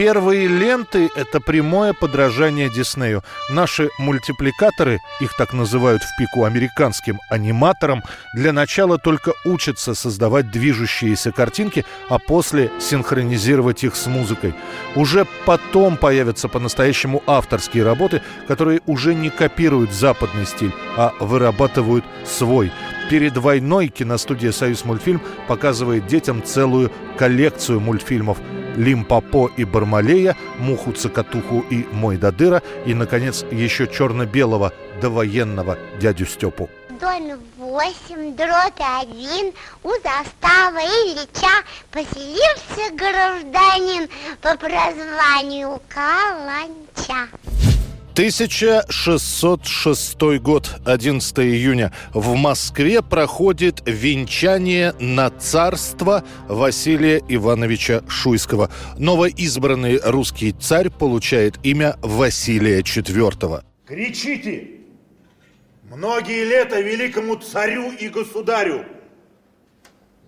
Первые 0.00 0.46
ленты— 0.46 1.10
это 1.14 1.40
прямое 1.40 1.92
подражание 1.92 2.70
Диснею. 2.70 3.22
Наши 3.50 3.90
мультипликаторы, 3.98 4.98
их 5.20 5.36
так 5.36 5.52
называют 5.52 6.02
в 6.02 6.16
пику 6.16 6.44
американским 6.44 7.20
аниматорам, 7.28 8.02
для 8.32 8.54
начала 8.54 8.96
только 8.96 9.34
учатся 9.44 9.92
создавать 9.94 10.50
движущиеся 10.50 11.32
картинки, 11.32 11.84
а 12.08 12.18
после 12.18 12.70
синхронизировать 12.80 13.84
их 13.84 13.94
с 13.94 14.06
музыкой. 14.06 14.54
Уже 14.96 15.26
потом 15.44 15.98
появятся 15.98 16.48
по-настоящему 16.48 17.22
авторские 17.26 17.84
работы, 17.84 18.22
которые 18.48 18.80
уже 18.86 19.14
не 19.14 19.28
копируют 19.28 19.92
западный 19.92 20.46
стиль, 20.46 20.72
а 20.96 21.12
вырабатывают 21.20 22.06
свой. 22.24 22.72
Перед 23.10 23.36
войной 23.36 23.88
киностудия 23.88 24.52
«Союз 24.52 24.84
мультфильм» 24.84 25.20
показывает 25.48 26.06
детям 26.06 26.44
целую 26.44 26.92
коллекцию 27.18 27.80
мультфильмов– 27.80 28.38
Лимпопо 28.76 29.50
и 29.56 29.64
Бармалея, 29.64 30.36
Муху 30.60 30.92
Цокотуху 30.92 31.64
и 31.70 31.88
Мой 31.90 32.18
Дадыра 32.18 32.62
и, 32.86 32.94
наконец, 32.94 33.44
еще 33.50 33.88
черно-белого 33.88 34.72
довоенного 35.02 35.76
дядю 36.00 36.24
Степу. 36.24 36.70
доме 37.00 37.36
8, 37.58 38.36
дробь 38.36 38.78
1 38.78 39.52
у 39.82 39.88
заставы 39.88 40.78
Ильича 40.78 41.64
поселился 41.90 42.94
гражданин 42.94 44.08
по 44.40 44.56
прозванию 44.56 45.80
Каланча. 45.88 47.28
1606 48.20 50.38
год, 50.40 50.68
11 50.84 51.38
июня. 51.38 51.90
В 52.12 52.34
Москве 52.34 53.00
проходит 53.00 53.80
венчание 53.86 54.92
на 55.00 55.30
царство 55.30 56.22
Василия 56.46 57.22
Ивановича 57.28 58.02
Шуйского. 58.08 58.70
Новоизбранный 58.98 59.98
русский 60.04 60.52
царь 60.52 60.90
получает 60.90 61.54
имя 61.62 61.96
Василия 62.02 62.80
IV. 62.80 63.62
Кричите! 63.86 64.68
Многие 65.84 66.44
лета 66.44 66.78
великому 66.78 67.36
царю 67.36 67.90
и 67.90 68.10
государю! 68.10 68.84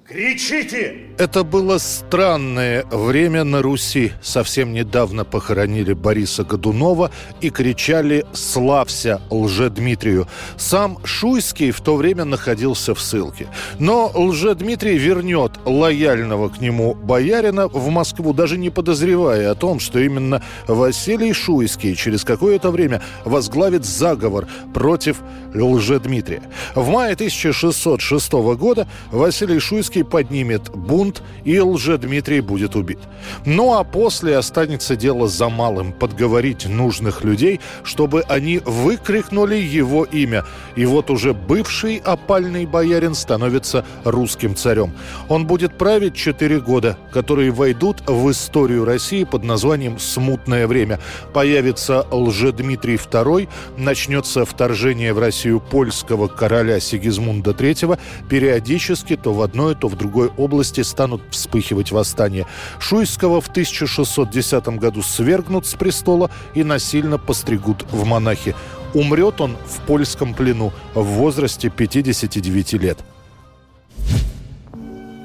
Кричите! 0.04 1.12
Это 1.16 1.44
было 1.44 1.78
странное 1.78 2.84
время 2.90 3.44
на 3.44 3.62
Руси. 3.62 4.10
Совсем 4.20 4.72
недавно 4.72 5.24
похоронили 5.24 5.92
Бориса 5.92 6.42
Годунова 6.42 7.12
и 7.40 7.50
кричали 7.50 8.26
«Славься 8.32 9.20
Лжедмитрию». 9.30 10.26
Сам 10.56 10.98
Шуйский 11.04 11.70
в 11.70 11.80
то 11.80 11.94
время 11.94 12.24
находился 12.24 12.96
в 12.96 13.00
ссылке. 13.00 13.46
Но 13.78 14.10
Лжедмитрий 14.12 14.98
вернет 14.98 15.52
лояльного 15.64 16.48
к 16.48 16.60
нему 16.60 16.94
боярина 16.94 17.68
в 17.68 17.88
Москву, 17.88 18.32
даже 18.32 18.58
не 18.58 18.70
подозревая 18.70 19.52
о 19.52 19.54
том, 19.54 19.78
что 19.78 20.00
именно 20.00 20.42
Василий 20.66 21.32
Шуйский 21.32 21.94
через 21.94 22.24
какое-то 22.24 22.72
время 22.72 23.02
возглавит 23.24 23.84
заговор 23.84 24.48
против 24.74 25.18
Лжедмитрия. 25.54 26.42
В 26.74 26.88
мае 26.88 27.14
1606 27.14 28.32
года 28.32 28.86
Василий 29.10 29.58
Шуйский 29.58 30.04
поднимет 30.04 30.70
бунт, 30.70 31.22
и 31.44 31.58
лже-Дмитрий 31.60 32.40
будет 32.40 32.76
убит. 32.76 32.98
Ну 33.44 33.74
а 33.74 33.84
после 33.84 34.36
останется 34.36 34.96
дело 34.96 35.28
за 35.28 35.48
малым– 35.48 35.92
подговорить 36.00 36.66
нужных 36.66 37.24
людей, 37.24 37.60
чтобы 37.84 38.22
они 38.22 38.60
выкрикнули 38.64 39.56
его 39.56 40.04
имя. 40.04 40.44
И 40.76 40.86
вот 40.86 41.10
уже 41.10 41.34
бывший 41.34 41.98
опальный 41.98 42.66
боярин 42.66 43.14
становится 43.14 43.84
русским 44.04 44.56
царем. 44.56 44.92
Он 45.28 45.46
будет 45.46 45.76
править 45.78 46.14
четыре 46.14 46.60
года, 46.60 46.96
которые 47.12 47.50
войдут 47.50 48.02
в 48.06 48.30
историю 48.30 48.84
России 48.84 49.24
под 49.24 49.44
названием 49.44 49.98
«Смутное 49.98 50.66
время». 50.66 50.98
Появится 51.32 52.06
лже-Дмитрий 52.10 52.96
II, 52.96 53.48
начнется 53.76 54.44
вторжение 54.44 55.12
в 55.12 55.18
Россию 55.18 55.41
польского 55.60 56.28
короля 56.28 56.80
Сигизмунда 56.80 57.50
III, 57.50 57.98
периодически 58.28 59.16
то 59.16 59.32
в 59.32 59.42
одной, 59.42 59.74
то 59.74 59.88
в 59.88 59.96
другой 59.96 60.28
области 60.36 60.80
станут 60.82 61.22
вспыхивать 61.30 61.92
восстания. 61.92 62.46
Шуйского 62.78 63.40
в 63.40 63.48
1610 63.48 64.68
году 64.78 65.02
свергнут 65.02 65.66
с 65.66 65.74
престола 65.74 66.30
и 66.54 66.64
насильно 66.64 67.18
постригут 67.18 67.84
в 67.90 68.04
монахи. 68.04 68.54
Умрет 68.94 69.40
он 69.40 69.56
в 69.66 69.80
польском 69.86 70.34
плену 70.34 70.72
в 70.94 71.02
возрасте 71.02 71.70
59 71.70 72.74
лет. 72.74 72.98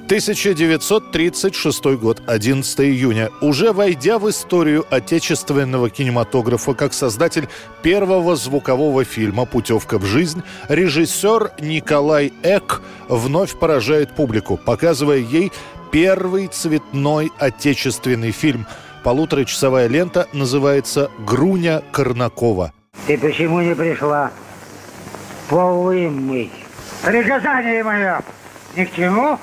1936 0.08 1.86
год, 1.98 2.22
11 2.28 2.80
июня. 2.80 3.30
Уже 3.42 3.74
войдя 3.74 4.20
в 4.20 4.30
историю 4.30 4.86
отечественного 4.90 5.90
кинематографа 5.90 6.74
как 6.74 6.94
создатель 6.94 7.50
первого 7.82 8.38
звукового 8.38 9.04
фильма 9.04 9.46
«Путевка 9.46 10.00
в 10.00 10.06
жизнь», 10.06 10.44
режиссер 10.70 11.52
Николай 11.60 12.32
Эк 12.42 12.82
вновь 13.10 13.60
поражает 13.60 14.16
публику, 14.16 14.56
показывая 14.56 15.18
ей 15.18 15.52
первый 15.92 16.48
цветной 16.48 17.30
отечественный 17.38 18.32
фильм. 18.32 18.66
Полуторачасовая 19.04 19.88
лента 19.88 20.28
называется 20.32 21.12
«Груня 21.20 21.84
Корнакова». 21.92 22.72
Ты 23.08 23.18
почему 23.18 23.60
не 23.60 23.76
пришла? 23.76 24.32
полы 25.50 26.10
мыть. 26.10 26.52
Приказание 27.04 27.84
мое 27.84 28.22
ни 28.76 28.86
к 28.86 28.94
чему. 28.94 29.40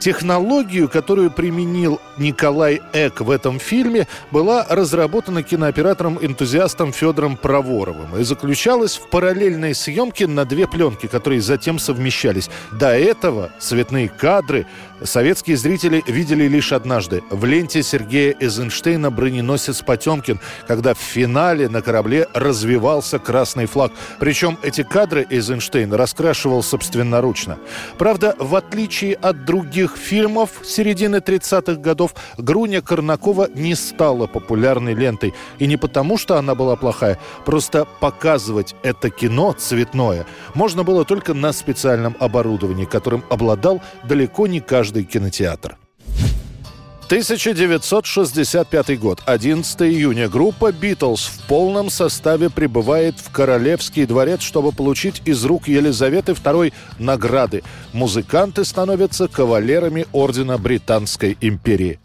Технологию, 0.00 0.88
которую 0.88 1.30
применил 1.30 2.00
Николай 2.16 2.80
Эк 2.94 3.20
в 3.20 3.30
этом 3.30 3.58
фильме, 3.60 4.08
была 4.30 4.64
разработана 4.66 5.42
кинооператором-энтузиастом 5.42 6.92
Федором 6.92 7.36
Проворовым 7.36 8.16
и 8.16 8.24
заключалась 8.24 8.96
в 8.96 9.10
параллельной 9.10 9.74
съемке 9.74 10.26
на 10.26 10.46
две 10.46 10.66
пленки, 10.66 11.06
которые 11.06 11.42
затем 11.42 11.78
совмещались. 11.78 12.48
До 12.72 12.88
этого 12.88 13.50
цветные 13.58 14.08
кадры 14.08 14.66
советские 15.04 15.56
зрители 15.56 16.02
видели 16.06 16.44
лишь 16.48 16.72
однажды 16.72 17.22
в 17.30 17.44
ленте 17.44 17.82
Сергея 17.82 18.34
Эйзенштейна 18.38 19.10
«Броненосец 19.10 19.82
Потемкин», 19.82 20.40
когда 20.66 20.94
в 20.94 20.98
финале 20.98 21.68
на 21.68 21.82
корабле 21.82 22.26
развивался 22.34 23.18
красный 23.18 23.66
флаг. 23.66 23.92
Причем 24.18 24.58
эти 24.62 24.82
кадры 24.82 25.26
Эйзенштейн 25.28 25.92
раскрашивал 25.92 26.62
собственноручно. 26.62 27.58
Правда, 27.98 28.34
в 28.38 28.54
отличие 28.54 29.14
от 29.14 29.44
других 29.44 29.96
фильмов 29.96 30.50
середины 30.64 31.16
30-х 31.16 31.80
годов, 31.80 32.14
Груня 32.38 32.82
Корнакова 32.82 33.48
не 33.54 33.74
стала 33.74 34.26
популярной 34.26 34.94
лентой. 34.94 35.34
И 35.58 35.66
не 35.66 35.76
потому, 35.76 36.18
что 36.18 36.36
она 36.36 36.54
была 36.54 36.76
плохая, 36.76 37.18
просто 37.44 37.86
показывать 38.00 38.74
это 38.82 39.10
кино 39.10 39.52
цветное 39.52 40.26
можно 40.54 40.84
было 40.84 41.04
только 41.04 41.34
на 41.34 41.52
специальном 41.52 42.16
оборудовании, 42.18 42.84
которым 42.84 43.24
обладал 43.30 43.80
далеко 44.04 44.46
не 44.46 44.60
каждый 44.60 44.89
каждый 44.90 45.04
кинотеатр. 45.04 45.76
1965 47.06 49.00
год, 49.00 49.22
11 49.26 49.82
июня. 49.82 50.28
Группа 50.28 50.72
«Битлз» 50.72 51.26
в 51.26 51.46
полном 51.48 51.90
составе 51.90 52.50
прибывает 52.50 53.18
в 53.18 53.30
Королевский 53.30 54.06
дворец, 54.06 54.42
чтобы 54.42 54.72
получить 54.72 55.22
из 55.24 55.44
рук 55.44 55.68
Елизаветы 55.68 56.32
II 56.32 56.72
награды. 56.98 57.62
Музыканты 57.92 58.64
становятся 58.64 59.28
кавалерами 59.28 60.06
Ордена 60.12 60.58
Британской 60.58 61.36
империи. 61.40 61.98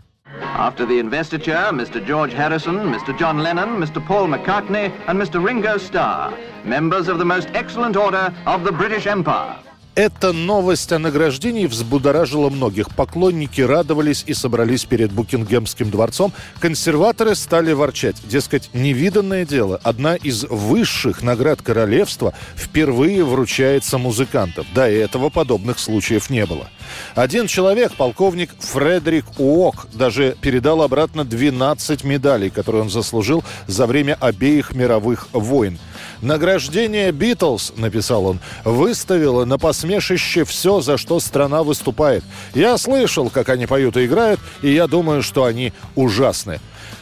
After 0.57 0.85
the 0.87 0.99
investiture, 0.99 1.71
Mr. 1.71 2.05
George 2.05 2.33
Harrison, 2.33 2.91
Mr. 2.93 3.17
John 3.17 3.41
Lennon, 3.41 3.79
Mr. 3.79 3.99
Paul 4.07 4.27
McCartney 4.27 4.91
and 5.07 5.19
Mr. 5.19 5.43
Ringo 5.43 5.77
Starr, 5.77 6.33
members 6.63 7.07
of 7.07 7.17
the 7.17 7.25
most 7.25 7.47
excellent 7.53 7.95
order 7.95 8.33
of 8.45 8.63
the 8.63 8.71
British 8.71 9.05
Empire. 9.07 9.55
Эта 9.95 10.33
новость 10.33 10.91
о 10.91 10.99
награждении 10.99 11.67
взбудоражила 11.67 12.49
многих. 12.49 12.93
Поклонники 12.93 13.61
радовались 13.61 14.25
и 14.27 14.33
собрались 14.33 14.83
перед 14.83 15.13
Букингемским 15.13 15.89
дворцом. 15.89 16.33
Консерваторы 16.59 17.33
стали 17.33 17.71
ворчать. 17.71 18.17
Дескать, 18.27 18.69
невиданное 18.73 19.45
дело. 19.45 19.79
Одна 19.83 20.17
из 20.17 20.43
высших 20.43 21.23
наград 21.23 21.61
королевства 21.61 22.33
впервые 22.57 23.23
вручается 23.23 23.97
музыкантам. 23.97 24.65
До 24.75 24.85
этого 24.85 25.29
подобных 25.29 25.79
случаев 25.79 26.29
не 26.29 26.45
было. 26.45 26.67
Один 27.15 27.47
человек, 27.47 27.95
полковник 27.95 28.49
Фредерик 28.59 29.39
Уок, 29.39 29.87
даже 29.93 30.35
передал 30.41 30.81
обратно 30.81 31.23
12 31.23 32.03
медалей, 32.03 32.49
которые 32.49 32.81
он 32.81 32.89
заслужил 32.89 33.45
за 33.67 33.87
время 33.87 34.17
обеих 34.19 34.75
мировых 34.75 35.29
войн. 35.31 35.79
«Награждение 36.25 37.11
Битлз»,— 37.11 37.73
написал 37.77 38.25
он,— 38.25 38.39
«выставило 38.65 39.45
на 39.45 39.59
посмешище 39.59 40.43
все, 40.43 40.81
за 40.81 40.97
что 40.97 41.19
страна 41.19 41.61
выступает. 41.61 42.23
Я 42.55 42.79
слышал, 42.79 43.29
как 43.29 43.49
они 43.49 43.67
поют 43.67 43.95
и 43.95 44.07
играют, 44.07 44.39
и 44.63 44.73
я 44.73 44.87
думаю, 44.87 45.21
что 45.21 45.43
они 45.43 45.71
ужасны». 45.93 46.59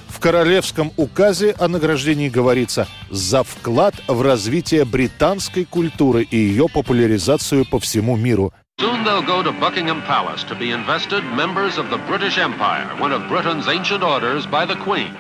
В 0.10 0.20
королевском 0.20 0.92
указе 0.98 1.56
о 1.58 1.70
награждении 1.70 2.28
говорится 2.28 2.86
«за 3.10 3.44
вклад 3.44 3.96
в 4.10 4.22
развитие 4.22 4.84
британской 4.84 5.64
культуры 5.64 6.24
и 6.24 6.36
ее 6.36 6.68
популяризацию 6.68 7.66
по 7.66 7.80
всему 7.80 8.18
миру». 8.18 8.52
Soon 8.82 9.06
they'll 9.06 9.26
go 9.26 9.42
to 9.42 9.54
Buckingham 9.58 10.02
Palace 10.06 10.44
to 10.50 10.56
be 10.56 10.72
invested 10.72 11.24
members 11.24 11.78
of 11.78 11.90
the 11.90 12.00
British 12.10 12.38
Empire, 12.38 12.90
one 13.00 13.14
of 13.14 13.30
Britain's 13.30 13.70
ancient 13.70 14.04
orders 14.04 14.46
by 14.46 14.66
the 14.66 14.76
Queen. 14.84 15.16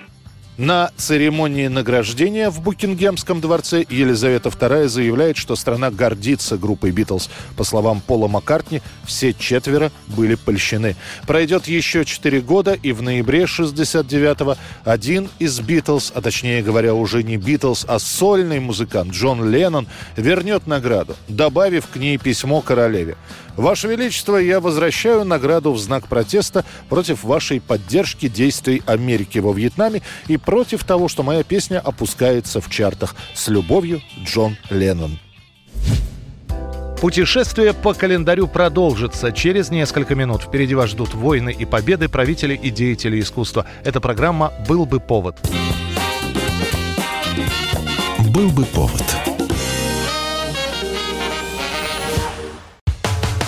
На 0.57 0.91
церемонии 0.97 1.67
награждения 1.67 2.51
в 2.51 2.61
Букингемском 2.61 3.41
дворце 3.41 3.83
Елизавета 3.89 4.49
II 4.49 4.87
заявляет, 4.87 5.35
что 5.35 5.55
страна 5.55 5.89
гордится 5.89 6.57
группой 6.57 6.91
«Битлз». 6.91 7.31
По 7.57 7.63
словам 7.63 8.01
Пола 8.01 8.27
Маккартни, 8.27 8.83
все 9.03 9.33
четверо 9.33 9.91
были 10.05 10.35
польщены. 10.35 10.95
Пройдет 11.25 11.67
еще 11.67 12.05
четыре 12.05 12.39
года, 12.39 12.73
и 12.73 12.91
в 12.91 13.01
ноябре 13.01 13.45
69-го 13.45 14.55
один 14.83 15.27
из 15.39 15.59
«Битлз», 15.59 16.11
а 16.13 16.21
точнее 16.21 16.61
говоря, 16.61 16.93
уже 16.93 17.23
не 17.23 17.37
«Битлз», 17.37 17.85
а 17.87 17.97
сольный 17.97 18.59
музыкант 18.59 19.11
Джон 19.11 19.49
Леннон 19.49 19.87
вернет 20.17 20.67
награду, 20.67 21.15
добавив 21.27 21.87
к 21.87 21.95
ней 21.95 22.19
письмо 22.19 22.61
королеве. 22.61 23.17
Ваше 23.55 23.87
Величество, 23.87 24.37
я 24.37 24.59
возвращаю 24.59 25.25
награду 25.25 25.73
в 25.73 25.79
знак 25.79 26.07
протеста 26.07 26.65
против 26.89 27.23
вашей 27.23 27.61
поддержки 27.61 28.27
действий 28.27 28.81
Америки 28.87 29.37
во 29.37 29.53
Вьетнаме 29.53 30.01
и 30.27 30.37
против 30.45 30.83
того, 30.83 31.07
что 31.07 31.23
моя 31.23 31.43
песня 31.43 31.79
опускается 31.79 32.61
в 32.61 32.69
чартах. 32.69 33.15
С 33.33 33.47
любовью, 33.47 34.01
Джон 34.23 34.57
Леннон. 34.69 35.19
Путешествие 37.01 37.73
по 37.73 37.93
календарю 37.93 38.47
продолжится 38.47 39.33
через 39.33 39.69
несколько 39.69 40.15
минут. 40.15 40.43
Впереди 40.43 40.73
вас 40.73 40.91
ждут 40.91 41.13
войны 41.13 41.53
и 41.57 41.65
победы 41.65 42.07
правителей 42.07 42.55
и 42.55 42.69
деятелей 42.69 43.19
искусства. 43.19 43.65
Эта 43.83 43.99
программа 43.99 44.53
«Был 44.67 44.85
бы 44.85 45.01
повод». 45.01 45.37
«Был 48.29 48.49
бы 48.49 48.63
повод» 48.65 49.03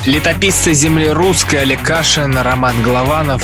Летописцы 0.05 0.73
земли 0.73 1.09
русской 1.09 1.61
Олег 1.61 1.81
Кашин, 1.81 2.37
Роман 2.37 2.79
Голованов. 2.83 3.43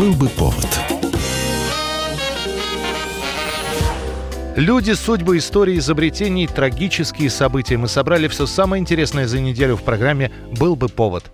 Был 0.00 0.14
бы 0.14 0.28
повод. 0.30 0.66
Люди, 4.56 4.92
судьбы, 4.92 5.36
истории, 5.36 5.76
изобретений, 5.76 6.46
трагические 6.46 7.28
события. 7.28 7.76
Мы 7.76 7.86
собрали 7.86 8.26
все 8.28 8.46
самое 8.46 8.80
интересное 8.80 9.26
за 9.26 9.40
неделю 9.40 9.76
в 9.76 9.82
программе 9.82 10.32
«Был 10.52 10.74
бы 10.74 10.88
повод». 10.88 11.24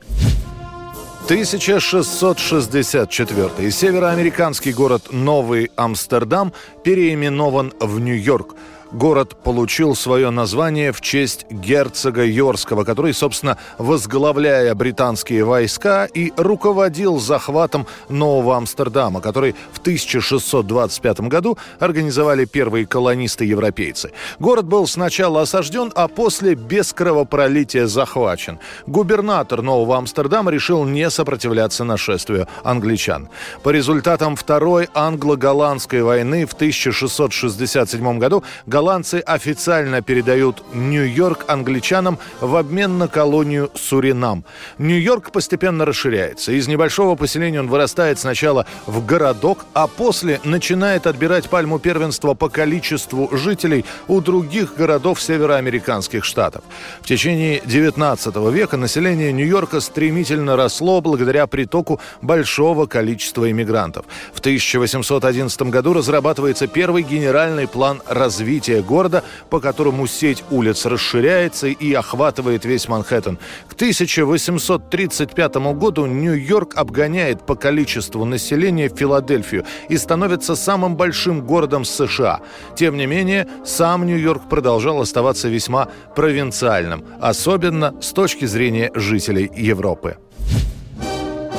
1664. 1.27 3.71
Североамериканский 3.71 4.73
город 4.73 5.13
Новый 5.13 5.71
Амстердам 5.77 6.53
переименован 6.83 7.73
в 7.79 8.01
Нью-Йорк– 8.01 8.57
город 8.93 9.37
получил 9.43 9.95
свое 9.95 10.31
название 10.31 10.93
в 10.93 11.01
честь 11.01 11.47
герцога 11.51 12.25
Йорского, 12.25 12.85
который, 12.85 13.13
собственно, 13.15 13.59
возглавляя 13.79 14.75
британские 14.75 15.45
войска 15.45 16.07
и 16.07 16.33
руководил 16.37 17.19
захватом 17.19 17.87
Нового 18.09 18.57
Амстердама, 18.57 19.21
который 19.21 19.55
в 19.73 19.79
1625 19.79 21.21
году 21.23 21.59
организовали 21.79 22.45
первые 22.45 22.87
колонисты-европейцы. 22.87 24.13
Город 24.39 24.67
был 24.67 24.87
сначала 24.87 25.43
осажден, 25.43 25.93
а 25.95 26.09
после 26.09 26.55
без 26.55 26.93
кровопролития 26.93 27.87
захвачен. 27.87 28.59
Губернатор 28.87 29.63
Нового 29.63 29.97
Амстердама 29.99 30.51
решил 30.51 30.85
не 30.85 31.11
сопротивляться 31.11 31.85
нашествию 31.85 32.47
англичан. 32.63 33.29
По 33.63 33.71
результатам 33.71 34.37
Второй 34.37 34.89
англо-голландской 34.95 36.03
войны 36.03 36.47
в 36.47 36.53
1667 36.55 38.19
году 38.19 38.45
голландцы 38.77 39.23
официально 39.25 40.03
передают 40.03 40.63
Нью-Йорк 40.75 41.47
англичанам 41.49 42.19
в 42.43 42.57
обмен 42.57 42.99
на 42.99 43.09
колонию 43.09 43.71
Суринам. 43.75 44.45
Нью-Йорк 44.77 45.33
постепенно 45.33 45.87
расширяется. 45.87 46.53
Из 46.53 46.69
небольшого 46.69 47.15
поселения 47.15 47.61
он 47.61 47.69
вырастает 47.69 48.19
сначала 48.19 48.67
в 48.85 49.03
городок, 49.07 49.65
а 49.73 49.87
после 49.87 50.43
начинает 50.45 51.07
отбирать 51.07 51.49
пальму 51.49 51.79
первенства 51.79 52.35
по 52.35 52.51
количеству 52.51 53.35
жителей 53.35 53.87
у 54.09 54.21
других 54.21 54.77
городов 54.77 55.23
североамериканских 55.23 56.23
штатов. 56.23 56.63
В 57.01 57.07
течение 57.07 57.63
19 57.65 58.37
века 58.53 58.77
население 58.77 59.33
Нью-Йорка 59.33 59.81
стремительно 59.81 60.55
росло 60.55 61.01
благодаря 61.01 61.47
притоку 61.47 61.99
большого 62.21 62.85
количества 62.85 63.51
иммигрантов. 63.51 64.05
В 64.35 64.41
1811 64.41 65.63
году 65.63 65.95
разрабатывается 65.95 66.67
первый 66.67 67.05
генеральный 67.05 67.67
план 67.67 68.03
развития 68.07 68.66
развития 68.67 68.83
города, 68.83 69.23
по 69.51 69.61
которому 69.61 70.07
сеть 70.07 70.45
улиц 70.51 70.87
расширяется 70.87 71.67
и 71.69 71.93
охватывает 71.95 72.65
весь 72.65 72.89
Манхэттен. 72.89 73.39
К 73.69 73.73
1835 73.75 75.57
году 75.75 76.07
Нью-Йорк 76.07 76.77
обгоняет 76.77 77.47
по 77.47 77.55
количеству 77.55 78.25
населения 78.25 78.89
Филадельфию 78.89 79.65
и 79.89 79.97
становится 79.99 80.57
самым 80.57 80.97
большим 80.97 81.47
городом 81.47 81.85
США. 81.85 82.41
Тем 82.77 82.97
не 82.97 83.07
менее, 83.07 83.47
сам 83.65 84.07
Нью-Йорк 84.07 84.49
продолжал 84.49 85.01
оставаться 85.01 85.49
весьма 85.49 85.89
провинциальным, 86.15 87.05
особенно 87.21 87.95
с 88.01 88.13
точки 88.13 88.47
зрения 88.47 88.91
жителей 88.95 89.51
Европы. 89.57 90.17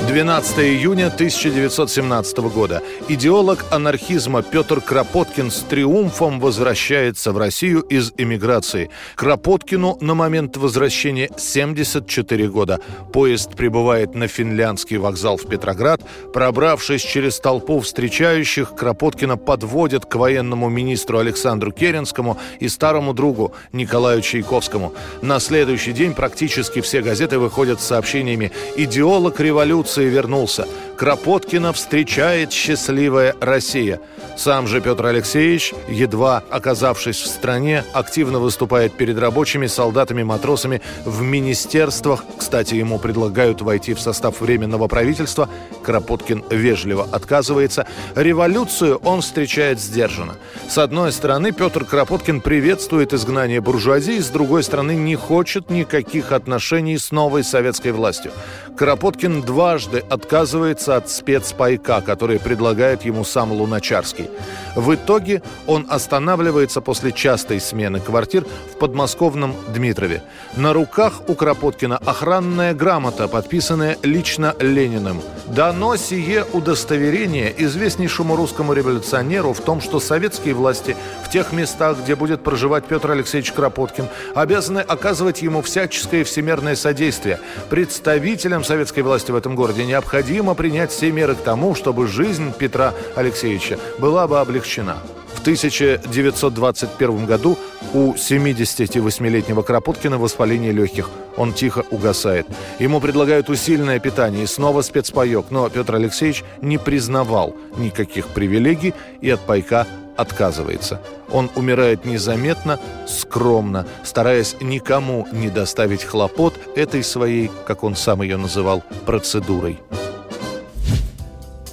12 0.07 0.59
июня 0.59 1.07
1917 1.07 2.37
года. 2.37 2.81
Идеолог 3.09 3.65
анархизма 3.71 4.41
Петр 4.41 4.79
Кропоткин 4.79 5.51
с 5.51 5.59
триумфом 5.59 6.39
возвращается 6.39 7.33
в 7.33 7.37
Россию 7.37 7.81
из 7.81 8.13
эмиграции. 8.17 8.89
Кропоткину 9.15 9.97
на 9.99 10.15
момент 10.15 10.55
возвращения 10.55 11.29
74 11.37 12.47
года. 12.47 12.79
Поезд 13.11 13.53
прибывает 13.57 14.15
на 14.15 14.29
финляндский 14.29 14.95
вокзал 14.95 15.35
в 15.35 15.45
Петроград. 15.45 15.99
Пробравшись 16.31 17.01
через 17.01 17.41
толпу 17.41 17.81
встречающих, 17.81 18.75
Кропоткина 18.75 19.35
подводят 19.35 20.05
к 20.05 20.15
военному 20.15 20.69
министру 20.69 21.19
Александру 21.19 21.73
Керенскому 21.73 22.37
и 22.61 22.69
старому 22.69 23.13
другу 23.13 23.53
Николаю 23.73 24.21
Чайковскому. 24.21 24.93
На 25.21 25.41
следующий 25.41 25.91
день 25.91 26.13
практически 26.13 26.79
все 26.79 27.01
газеты 27.01 27.39
выходят 27.39 27.81
с 27.81 27.87
сообщениями 27.87 28.53
«Идеолог 28.77 29.41
революции 29.41 29.96
революции 29.97 30.10
вернулся. 30.10 30.67
Кропоткина 30.97 31.73
встречает 31.73 32.51
счастливая 32.51 33.36
Россия. 33.39 34.01
Сам 34.36 34.67
же 34.67 34.81
Петр 34.81 35.05
Алексеевич, 35.05 35.73
едва 35.88 36.43
оказавшись 36.49 37.17
в 37.17 37.27
стране, 37.27 37.83
активно 37.93 38.39
выступает 38.39 38.93
перед 38.93 39.17
рабочими, 39.19 39.67
солдатами, 39.67 40.23
матросами 40.23 40.81
в 41.05 41.21
министерствах. 41.21 42.23
Кстати, 42.38 42.75
ему 42.75 42.97
предлагают 42.97 43.62
войти 43.62 43.93
в 43.93 43.99
состав 43.99 44.41
Временного 44.41 44.88
правительства. 44.88 45.49
Кропоткин 45.83 46.43
вежливо 46.49 47.07
отказывается. 47.12 47.88
Революцию 48.15 48.97
он 49.03 49.21
встречает 49.21 49.79
сдержанно. 49.79 50.36
С 50.67 50.77
одной 50.79 51.12
стороны, 51.12 51.51
Петр 51.51 51.86
Кропоткин 51.86 52.41
приветствует 52.41 53.13
изгнание 53.13 53.62
буржуазии, 53.62 54.19
с 54.19 54.29
другой 54.29 54.63
стороны, 54.63 54.95
не 54.95 55.15
хочет 55.15 55.69
никаких 55.69 56.31
отношений 56.31 56.97
с 56.97 57.12
новой 57.12 57.43
советской 57.43 57.91
властью. 57.91 58.31
Кропоткин 58.77 59.41
дважды 59.41 60.03
отказывается 60.10 60.87
от 60.95 61.10
спецпайка, 61.10 62.02
который 62.02 62.39
предлагает 62.39 63.04
ему 63.04 63.26
сам 63.26 63.52
Луначарский. 63.52 64.30
В 64.76 64.93
итоге 64.93 65.41
он 65.65 65.86
останавливается 65.89 66.82
после 66.82 67.12
частой 67.12 67.60
смены 67.60 68.00
квартир 68.00 68.45
в 68.71 68.78
подмосковном 68.78 69.56
Дмитрове. 69.73 70.21
На 70.56 70.71
руках 70.71 71.21
у 71.28 71.34
Кропоткина 71.34 71.97
охранная 71.97 72.73
грамота, 72.73 73.28
подписанная 73.28 73.97
лично 74.04 74.56
Лениным. 74.60 75.21
Дано 75.47 75.95
сие 75.97 76.45
удостоверение 76.54 77.54
известнейшему 77.58 78.36
русскому 78.36 78.73
революционеру 78.73 79.54
в 79.54 79.62
том, 79.62 79.82
что 79.82 80.00
советские 80.00 80.54
власти 80.54 80.95
в 81.23 81.30
тех 81.30 81.54
местах, 81.54 81.97
где 82.04 82.15
будет 82.15 82.43
проживать 82.43 82.86
Петр 82.86 83.12
Алексеевич 83.12 83.52
Кропоткин, 83.54 84.06
обязаны 84.36 84.80
оказывать 84.80 85.41
ему 85.41 85.62
всяческое 85.62 86.23
всемирное 86.23 86.76
содействие. 86.76 87.39
Представителям 87.69 88.63
советской 88.63 89.00
власти 89.02 89.32
в 89.32 89.36
этом 89.36 89.56
городе 89.56 89.86
необходимо 89.86 90.54
принять 90.54 90.76
все 90.85 91.11
меры 91.11 91.33
к 91.33 91.39
тому, 91.39 91.73
чтобы 91.73 92.07
жизнь 92.07 92.53
Петра 92.53 92.93
Алексеевича 93.15 93.79
была 93.97 94.27
бы 94.27 94.39
облегчена. 94.39 94.97
В 95.33 95.41
1921 95.41 97.25
году 97.25 97.57
у 97.93 98.13
78-летнего 98.13 99.61
Кропоткина 99.61 100.17
воспаление 100.17 100.71
легких. 100.71 101.09
Он 101.37 101.53
тихо 101.53 101.85
угасает. 101.89 102.47
Ему 102.79 102.99
предлагают 102.99 103.49
усиленное 103.49 103.99
питание 103.99 104.43
и 104.43 104.47
снова 104.47 104.81
спецпаек, 104.81 105.45
но 105.49 105.69
Петр 105.69 105.95
Алексеевич 105.95 106.43
не 106.61 106.77
признавал 106.77 107.55
никаких 107.77 108.27
привилегий 108.27 108.93
и 109.21 109.29
от 109.29 109.39
пайка 109.39 109.87
отказывается. 110.17 110.99
Он 111.31 111.49
умирает 111.55 112.05
незаметно, 112.05 112.79
скромно, 113.07 113.85
стараясь 114.03 114.55
никому 114.59 115.27
не 115.31 115.49
доставить 115.49 116.03
хлопот 116.03 116.55
этой 116.75 117.03
своей, 117.03 117.49
как 117.65 117.83
он 117.83 117.95
сам 117.95 118.21
ее 118.21 118.37
называл, 118.37 118.83
процедурой. 119.05 119.79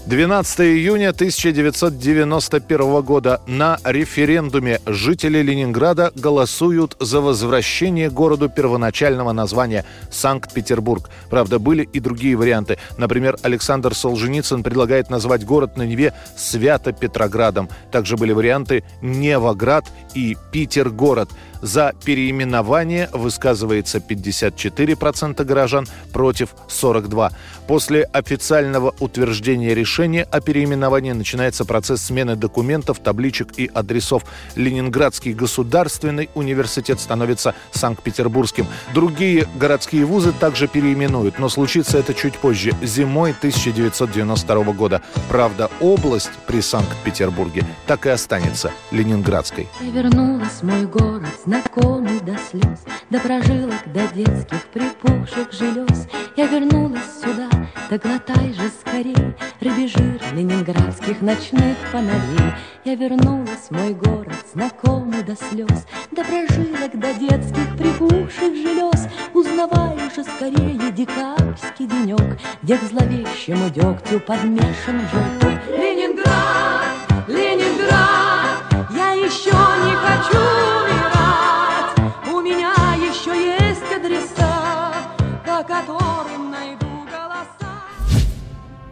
12 0.06 0.60
июня 0.60 1.08
1991 1.10 3.00
года 3.00 3.40
на 3.46 3.78
референдуме 3.84 4.78
жители 4.84 5.40
Ленинграда 5.40 6.12
голосуют 6.14 6.94
за 7.00 7.22
возвращение 7.22 8.10
городу 8.10 8.50
первоначального 8.50 9.32
названия 9.32 9.86
Санкт-Петербург. 10.10 11.08
Правда, 11.30 11.58
были 11.58 11.88
и 11.90 12.00
другие 12.00 12.36
варианты. 12.36 12.76
Например, 12.98 13.38
Александр 13.42 13.94
Солженицын 13.94 14.62
предлагает 14.62 15.08
назвать 15.08 15.46
город 15.46 15.78
на 15.78 15.84
Неве 15.84 16.12
Свято-Петроградом. 16.36 17.70
Также 17.90 18.18
были 18.18 18.32
варианты 18.32 18.84
Невоград 19.00 19.86
и 20.12 20.36
Питер-город. 20.52 21.30
За 21.62 21.94
переименование 22.04 23.08
высказывается 23.14 23.96
54% 23.96 25.42
горожан 25.44 25.86
против 26.12 26.50
42%. 26.68 27.32
После 27.66 28.02
официального 28.02 28.94
утверждения 29.00 29.74
решения 29.74 29.93
о 30.02 30.40
переименовании 30.40 31.12
начинается 31.12 31.64
процесс 31.64 32.02
смены 32.02 32.34
документов, 32.34 32.98
табличек 32.98 33.52
и 33.56 33.70
адресов. 33.72 34.24
Ленинградский 34.56 35.32
государственный 35.32 36.30
университет 36.34 36.98
становится 36.98 37.54
Санкт-Петербургским. 37.70 38.66
Другие 38.92 39.46
городские 39.54 40.04
вузы 40.04 40.32
также 40.32 40.66
переименуют, 40.66 41.38
но 41.38 41.48
случится 41.48 41.96
это 41.98 42.12
чуть 42.12 42.34
позже, 42.34 42.72
зимой 42.82 43.30
1992 43.30 44.64
года. 44.72 45.00
Правда, 45.28 45.70
область 45.80 46.32
при 46.48 46.60
Санкт-Петербурге 46.60 47.64
так 47.86 48.06
и 48.06 48.08
останется 48.08 48.72
Ленинградской. 48.90 49.68
Вернулась 49.80 50.62
мой 50.62 50.86
город, 50.86 51.28
знакомый 51.44 52.18
до 52.18 52.36
слез, 52.50 52.80
до 53.10 53.20
прожилок, 53.20 53.92
до 53.92 54.08
детских 54.08 54.66
припухших 54.72 55.52
желез. 55.52 56.08
Я 56.36 56.48
вернулась 56.48 57.20
сюда, 57.22 57.48
да 57.90 57.98
глотай 57.98 58.52
же 58.52 58.68
скорей 58.80 59.34
Рыбий 59.60 59.88
жир 59.88 60.20
ленинградских 60.32 61.20
ночных 61.20 61.76
фонарей. 61.90 62.52
Я 62.84 62.94
вернулась 62.94 63.68
в 63.68 63.70
мой 63.70 63.94
город, 63.94 64.34
знакомый 64.52 65.22
до 65.22 65.36
слез 65.36 65.86
До 66.10 66.22
прожилок, 66.24 66.98
до 66.98 67.14
детских 67.14 67.76
припухших 67.76 68.54
желез. 68.54 69.08
Узнавай 69.32 69.96
уже 69.96 70.24
скорее 70.24 70.90
декабрьский 70.92 71.86
денек 71.86 72.38
Где 72.62 72.76
к 72.78 72.82
зловещему 72.82 73.70
дегтю 73.70 74.20
подмешан 74.20 75.00
желток 75.12 75.60
Ленинград, 75.68 76.13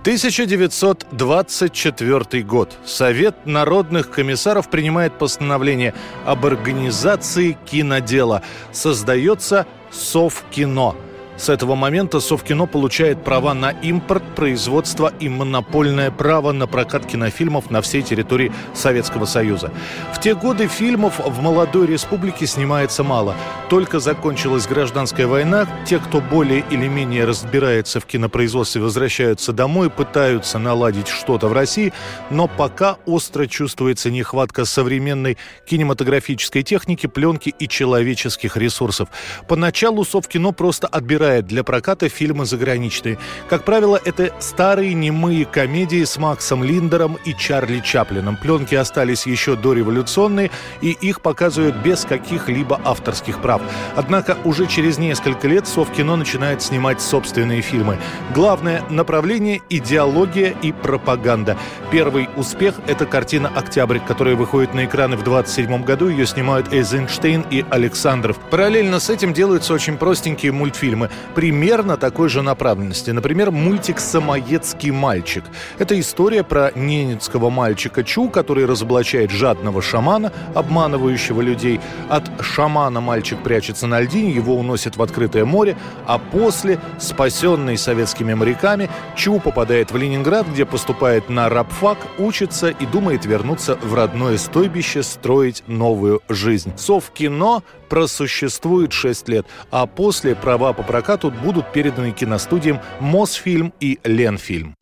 1924 0.02 2.42
год. 2.42 2.76
Совет 2.84 3.46
народных 3.46 4.10
комиссаров 4.10 4.68
принимает 4.68 5.16
постановление 5.16 5.94
об 6.26 6.44
организации 6.44 7.56
кинодела. 7.70 8.42
Создается 8.72 9.64
Совкино– 9.92 10.96
с 11.42 11.48
этого 11.48 11.74
момента 11.74 12.20
Совкино 12.20 12.66
получает 12.66 13.24
права 13.24 13.52
на 13.52 13.70
импорт, 13.70 14.22
производство 14.36 15.12
и 15.18 15.28
монопольное 15.28 16.12
право 16.12 16.52
на 16.52 16.68
прокат 16.68 17.04
кинофильмов 17.04 17.68
на 17.68 17.82
всей 17.82 18.02
территории 18.02 18.52
Советского 18.74 19.24
Союза. 19.24 19.72
В 20.14 20.20
те 20.20 20.36
годы 20.36 20.68
фильмов 20.68 21.18
в 21.18 21.42
молодой 21.42 21.88
республике 21.88 22.46
снимается 22.46 23.02
мало. 23.02 23.34
Только 23.68 23.98
закончилась 23.98 24.68
гражданская 24.68 25.26
война, 25.26 25.66
те, 25.84 25.98
кто 25.98 26.20
более 26.20 26.64
или 26.70 26.86
менее 26.86 27.24
разбирается 27.24 27.98
в 27.98 28.06
кинопроизводстве, 28.06 28.80
возвращаются 28.80 29.52
домой, 29.52 29.90
пытаются 29.90 30.60
наладить 30.60 31.08
что-то 31.08 31.48
в 31.48 31.52
России, 31.52 31.92
но 32.30 32.46
пока 32.46 32.98
остро 33.04 33.46
чувствуется 33.46 34.12
нехватка 34.12 34.64
современной 34.64 35.38
кинематографической 35.66 36.62
техники, 36.62 37.08
пленки 37.08 37.52
и 37.58 37.66
человеческих 37.66 38.56
ресурсов. 38.56 39.08
Поначалу 39.48 40.04
Совкино 40.04 40.52
просто 40.52 40.86
отбирает 40.86 41.31
выбирает 41.32 41.46
для 41.46 41.64
проката 41.64 42.08
фильмы 42.08 42.44
заграничные. 42.44 43.18
Как 43.48 43.64
правило, 43.64 44.00
это 44.04 44.32
старые 44.40 44.94
немые 44.94 45.44
комедии 45.44 46.04
с 46.04 46.18
Максом 46.18 46.64
Линдером 46.64 47.18
и 47.24 47.34
Чарли 47.34 47.80
Чаплином. 47.80 48.36
Пленки 48.36 48.74
остались 48.74 49.26
еще 49.26 49.56
дореволюционные, 49.56 50.50
и 50.82 50.90
их 50.90 51.20
показывают 51.20 51.76
без 51.76 52.04
каких-либо 52.04 52.80
авторских 52.84 53.40
прав. 53.40 53.62
Однако 53.96 54.36
уже 54.44 54.66
через 54.66 54.98
несколько 54.98 55.48
лет 55.48 55.66
Совкино 55.66 56.16
начинает 56.16 56.62
снимать 56.62 57.00
собственные 57.00 57.62
фильмы. 57.62 57.98
Главное 58.34 58.82
направление– 58.90 59.60
идеология 59.70 60.54
и 60.62 60.72
пропаганда. 60.72 61.56
Первый 61.90 62.28
успех– 62.36 62.74
это 62.86 63.06
картина 63.06 63.50
«Октябрь», 63.54 63.98
которая 63.98 64.34
выходит 64.34 64.74
на 64.74 64.84
экраны 64.84 65.16
в 65.16 65.22
27 65.22 65.84
году. 65.84 66.08
Ее 66.08 66.26
снимают 66.26 66.72
Эйзенштейн 66.72 67.44
и 67.50 67.64
Александров. 67.70 68.38
Параллельно 68.50 69.00
с 69.00 69.10
этим 69.10 69.32
делаются 69.32 69.72
очень 69.74 69.96
простенькие 69.96 70.52
мультфильмы 70.52 71.10
примерно 71.34 71.96
такой 71.96 72.28
же 72.28 72.42
направленности. 72.42 73.10
Например, 73.10 73.50
мультик 73.50 74.00
«Самоедский 74.00 74.90
мальчик». 74.90 75.44
Это 75.78 75.98
история 75.98 76.42
про 76.42 76.72
ненецкого 76.74 77.50
мальчика 77.50 78.04
Чу, 78.04 78.28
который 78.28 78.66
разоблачает 78.66 79.30
жадного 79.30 79.82
шамана, 79.82 80.32
обманывающего 80.54 81.40
людей. 81.40 81.80
От 82.08 82.30
шамана 82.40 83.00
мальчик 83.00 83.42
прячется 83.42 83.86
на 83.86 84.00
льдине, 84.00 84.30
его 84.30 84.56
уносят 84.56 84.96
в 84.96 85.02
открытое 85.02 85.44
море, 85.44 85.76
а 86.06 86.18
после, 86.18 86.78
спасенный 86.98 87.76
советскими 87.76 88.34
моряками, 88.34 88.90
Чу 89.16 89.40
попадает 89.40 89.92
в 89.92 89.96
Ленинград, 89.96 90.46
где 90.48 90.64
поступает 90.64 91.28
на 91.28 91.48
рабфак, 91.48 91.98
учится 92.18 92.68
и 92.68 92.86
думает 92.86 93.24
вернуться 93.24 93.78
в 93.82 93.94
родное 93.94 94.38
стойбище, 94.38 95.02
строить 95.02 95.62
новую 95.66 96.20
жизнь. 96.28 96.72
Совкино 96.76 97.62
просуществует 97.92 98.90
6 98.94 99.28
лет, 99.28 99.46
а 99.70 99.86
после 99.86 100.34
права 100.34 100.72
по 100.72 100.82
прокату 100.82 101.30
будут 101.30 101.72
переданы 101.74 102.12
киностудиям 102.12 102.80
Мосфильм 103.00 103.74
и 103.80 103.98
Ленфильм. 104.02 104.74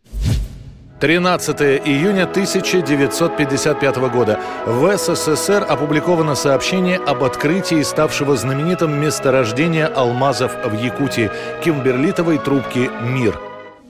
13 1.01 1.61
июня 1.87 2.23
1955 2.23 3.97
года 4.13 4.39
в 4.65 4.97
СССР 4.97 5.67
опубликовано 5.69 6.37
сообщение 6.37 6.99
об 6.99 7.25
открытии 7.25 7.83
ставшего 7.83 8.37
знаменитым 8.37 9.01
месторождения 9.01 9.89
алмазов 9.89 10.53
в 10.65 10.81
Якутии 10.81 11.33
кимберлитовой 11.65 12.39
трубки 12.39 12.89
«Мир». 13.03 13.37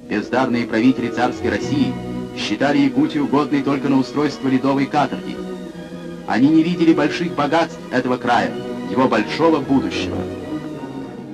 Бездарные 0.09 0.65
правители 0.65 1.09
царской 1.09 1.51
России 1.51 1.93
считали 2.39 2.79
Якутию 2.79 3.27
годной 3.27 3.63
только 3.63 3.91
на 3.91 3.99
устройство 3.99 4.49
ледовой 4.49 4.87
каторги. 4.87 5.37
Они 6.27 6.49
не 6.49 6.63
видели 6.63 6.95
больших 6.95 7.35
богатств 7.35 7.79
этого 7.93 8.17
края, 8.17 8.51
его 8.91 9.09
большого 9.09 9.61
будущего– 9.61 10.19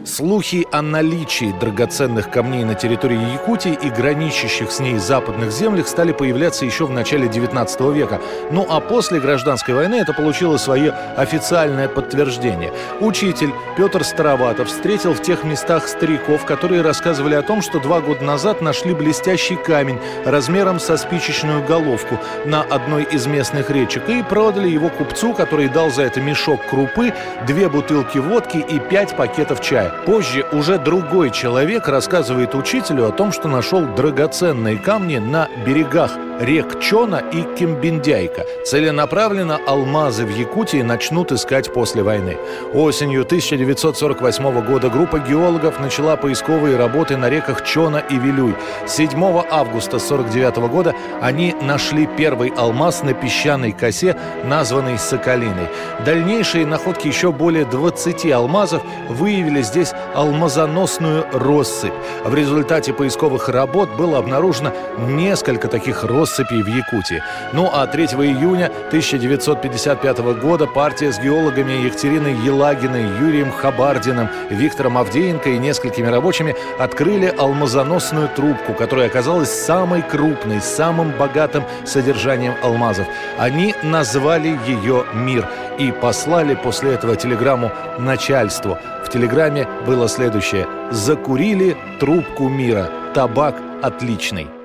Слухи 0.07 0.69
о 0.71 0.83
наличии 0.83 1.53
драгоценных 1.59 2.31
камней 2.31 2.62
на 2.62 2.77
территории 2.77 3.33
Якутии 3.33 3.77
и 3.83 3.90
граничащих 3.90 4.71
с 4.71 4.79
ней 4.79 4.99
западных 4.99 5.51
землях 5.51 5.88
стали 5.88 6.12
появляться 6.12 6.64
еще 6.64 6.87
в 6.87 6.92
начале 6.92 7.29
19 7.29 7.81
века. 7.92 8.21
Ну 8.53 8.64
а 8.71 8.79
после 8.79 9.19
гражданской 9.19 9.75
войны 9.75 9.97
это 9.97 10.12
получило 10.12 10.59
свое 10.59 10.92
официальное 11.16 11.88
подтверждение. 11.88 12.73
Учитель 13.01 13.51
Петр 13.77 14.05
Староватов 14.05 14.69
встретил 14.69 15.12
в 15.12 15.23
тех 15.23 15.42
местах 15.42 15.88
стариков, 15.88 16.47
которые 16.47 16.83
рассказывали 16.83 17.35
о 17.35 17.42
том, 17.42 17.61
что 17.61 17.81
два 17.81 18.01
года 18.01 18.23
назад 18.23 18.61
нашли 18.62 18.95
блестящий 18.95 19.57
камень 19.57 19.99
размером 20.25 20.79
со 20.79 20.99
спичечную 20.99 21.66
головку 21.66 22.16
на 22.45 22.62
одной 22.62 23.03
из 23.03 23.27
местных 23.27 23.71
речек 23.71 24.09
и 24.09 24.23
продали 24.23 24.69
его 24.69 24.88
купцу, 24.88 25.35
который 25.35 25.69
дал 25.69 25.90
за 25.90 26.03
это 26.03 26.21
мешок 26.21 26.64
крупы, 26.71 27.12
две 27.45 27.69
бутылки 27.69 28.19
водки 28.19 28.59
и 28.59 28.79
пять 28.79 29.16
пакетов 29.16 29.61
чая. 29.61 29.96
Позже 30.05 30.47
уже 30.53 30.79
другой 30.79 31.31
человек 31.31 31.89
рассказывает 31.89 32.55
учителю 32.55 33.09
о 33.09 33.13
том, 33.13 33.33
что 33.33 33.49
нашел 33.49 33.87
драгоценные 33.87 34.79
камни 34.79 35.19
на 35.19 35.49
берегах 35.65 36.13
рек 36.41 36.81
Чона 36.81 37.23
и 37.33 37.43
Кимбиндяйка. 37.57 38.45
Целенаправленно 38.65 39.59
алмазы 39.67 40.25
в 40.25 40.31
Якутии 40.31 40.83
начнут 40.83 41.33
искать 41.33 41.73
после 41.73 42.03
войны. 42.03 42.37
Осенью 42.75 43.23
1948 43.23 44.61
года 44.65 44.89
группа 44.89 45.19
геологов 45.19 45.81
начала 45.81 46.17
поисковые 46.17 46.77
работы 46.77 47.17
на 47.17 47.31
реках 47.31 47.65
Чона 47.65 47.99
и 47.99 48.17
Вилюй. 48.17 48.55
7 48.87 49.09
августа 49.51 49.97
1949 49.97 50.57
года 50.71 50.95
они 51.21 51.55
нашли 51.63 52.07
первый 52.07 52.51
алмаз 52.51 53.03
на 53.03 53.15
песчаной 53.15 53.73
косе, 53.73 54.17
названный 54.45 54.99
Соколиной. 54.99 55.69
Дальнейшие 56.05 56.67
находки 56.67 57.09
еще 57.09 57.33
более 57.33 57.65
20 57.65 58.31
алмазов 58.33 58.83
выявили 59.09 59.63
здесь 59.63 59.86
алмазоносную 60.14 61.27
россыпь. 61.33 61.92
В 62.25 62.35
результате 62.35 62.92
поисковых 62.92 63.49
работ 63.49 63.90
было 63.96 64.18
обнаружено 64.18 64.72
несколько 64.99 65.68
таких 65.68 66.05
россыпей 66.05 66.62
в 66.62 66.66
Якутии. 66.66 67.22
Ну 67.53 67.70
а 67.72 67.87
3 67.87 68.05
июня 68.05 68.66
1955 68.88 70.18
года 70.40 70.66
партия 70.66 71.12
с 71.12 71.18
геологами 71.18 71.85
Екатериной 71.85 72.35
Елагиной, 72.35 73.03
Юрием 73.20 73.53
Хабардиным, 73.53 74.29
Виктором 74.51 74.99
Авдеенко 74.99 75.51
и 75.51 75.59
несколькими 75.59 76.09
рабочими 76.09 76.55
открыли 76.79 77.35
алмазоносную 77.37 78.29
трубку, 78.29 78.75
которая 78.75 79.07
оказалась 79.07 79.51
самой 79.51 80.03
крупной, 80.03 80.61
самым 80.61 81.12
богатым 81.12 81.64
содержанием 81.85 82.55
алмазов. 82.62 83.07
Они 83.38 83.75
назвали 83.83 84.59
ее 84.66 85.05
«Мир» 85.12 85.49
и 85.79 85.92
послали 85.92 86.55
после 86.55 86.94
этого 86.94 87.16
телеграмму 87.16 87.70
начальству. 87.99 88.79
В 89.07 89.09
телеграмме 89.09 89.69
было 89.87 90.09
следующее 90.09 90.66
«Закурили 90.90 91.77
трубку 92.01 92.49
мира. 92.49 92.90
Табак 93.14 93.55
отличный». 93.81 94.56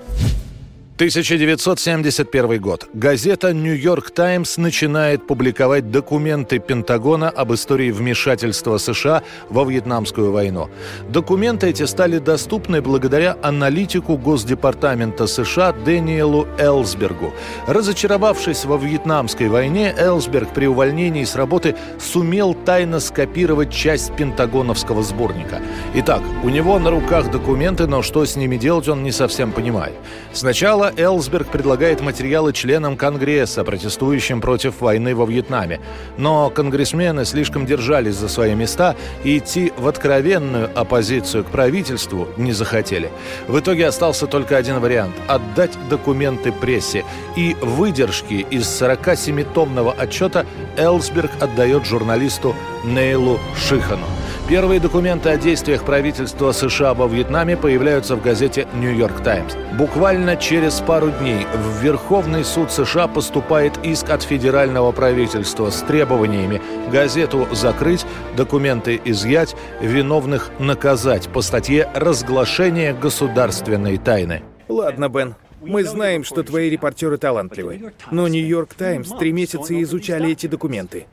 1971 1.02 2.62
год. 2.62 2.88
Газета 2.94 3.54
«Нью-Йорк 3.54 4.12
Таймс» 4.12 4.58
начинает 4.58 5.26
публиковать 5.26 5.90
документы 5.90 6.60
Пентагона 6.60 7.30
об 7.30 7.52
истории 7.56 7.90
вмешательства 7.90 8.78
США 8.78 9.24
во 9.50 9.64
Вьетнамскую 9.64 10.32
войну. 10.32 10.70
Документы 11.10 11.70
эти 11.70 11.88
стали 11.88 12.20
доступны 12.20 12.84
благодаря 12.84 13.36
аналитику 13.42 14.16
Госдепартамента 14.16 15.26
США 15.26 15.72
Дэниелу 15.72 16.48
Элсбергу. 16.60 17.34
Разочаровавшись 17.66 18.66
во 18.66 18.78
Вьетнамской 18.78 19.48
войне, 19.48 19.96
Элсберг 19.98 20.54
при 20.54 20.68
увольнении 20.68 21.24
с 21.24 21.36
работы 21.36 21.76
сумел 22.00 22.54
тайно 22.54 23.00
скопировать 23.00 23.74
часть 23.74 24.16
пентагоновского 24.16 25.02
сборника. 25.02 25.64
Итак, 25.96 26.22
у 26.44 26.50
него 26.50 26.78
на 26.78 26.92
руках 26.92 27.32
документы, 27.32 27.88
но 27.88 28.04
что 28.04 28.24
с 28.24 28.36
ними 28.36 28.58
делать, 28.58 28.88
он 28.88 29.02
не 29.02 29.12
совсем 29.12 29.52
понимает. 29.52 29.96
Сначала 30.32 30.91
Элсберг 30.98 31.48
предлагает 31.48 32.02
материалы 32.02 32.54
членам 32.54 32.98
Конгресса, 32.98 33.64
протестующим 33.64 34.42
против 34.42 34.82
войны 34.82 35.16
во 35.16 35.26
Вьетнаме. 35.26 35.80
Но 36.18 36.50
конгрессмены 36.50 37.26
слишком 37.26 37.66
держались 37.66 38.16
за 38.16 38.30
свои 38.30 38.56
места 38.56 38.96
и 39.24 39.38
идти 39.38 39.74
в 39.78 39.88
откровенную 39.88 40.70
оппозицию 40.76 41.44
к 41.44 41.48
правительству 41.48 42.28
не 42.38 42.52
захотели. 42.52 43.10
В 43.48 43.60
итоге 43.60 43.88
остался 43.88 44.28
только 44.28 44.58
один 44.58 44.80
вариант– 44.80 45.16
отдать 45.28 45.78
документы 45.90 46.52
прессе. 46.52 47.06
И 47.36 47.56
выдержки 47.62 48.46
из 48.50 48.64
47-томного 48.82 49.94
отчета 49.94 50.46
Элсберг 50.78 51.32
отдает 51.40 51.86
журналисту 51.86 52.56
Нейлу 52.84 53.40
Шихану. 53.56 54.08
Первые 54.52 54.82
документы 54.82 55.30
о 55.30 55.38
действиях 55.38 55.86
правительства 55.86 56.52
США 56.52 56.94
во 56.94 57.08
Вьетнаме 57.08 57.56
появляются 57.56 58.18
в 58.18 58.22
газете 58.22 58.68
«Нью-Йорк 58.74 59.24
Таймс». 59.24 59.54
Буквально 59.78 60.36
через 60.36 60.82
пару 60.82 61.10
дней 61.10 61.46
в 61.56 61.82
Верховный 61.82 62.44
суд 62.44 62.70
США 62.70 63.08
поступает 63.08 63.80
иск 63.86 64.10
от 64.10 64.24
федерального 64.24 64.92
правительства 64.92 65.70
с 65.70 65.82
требованиями 65.84 66.62
газету 66.92 67.48
закрыть, 67.54 68.06
документы 68.36 69.00
изъять, 69.06 69.56
виновных 69.80 70.50
наказать 70.60 71.30
по 71.30 71.42
статье 71.42 71.90
«Разглашение 71.96 72.94
государственной 72.94 73.98
тайны». 74.00 74.44
Ладно, 74.68 75.08
Бен, 75.08 75.36
мы 75.62 75.86
знаем, 75.86 76.26
что 76.26 76.44
твои 76.44 76.70
репортеры 76.70 77.18
талантливы. 77.18 77.94
Но 78.12 78.28
Нью-Йорк 78.28 78.74
Таймс 78.74 79.12
три 79.18 79.32
месяца 79.32 79.82
изучали 79.82 80.30
эти 80.30 80.48
документы. 80.48 81.06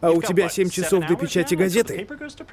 А 0.00 0.10
у 0.10 0.22
тебя 0.22 0.48
7 0.48 0.68
часов 0.70 1.06
до 1.06 1.16
печати 1.16 1.54
газеты? 1.54 2.06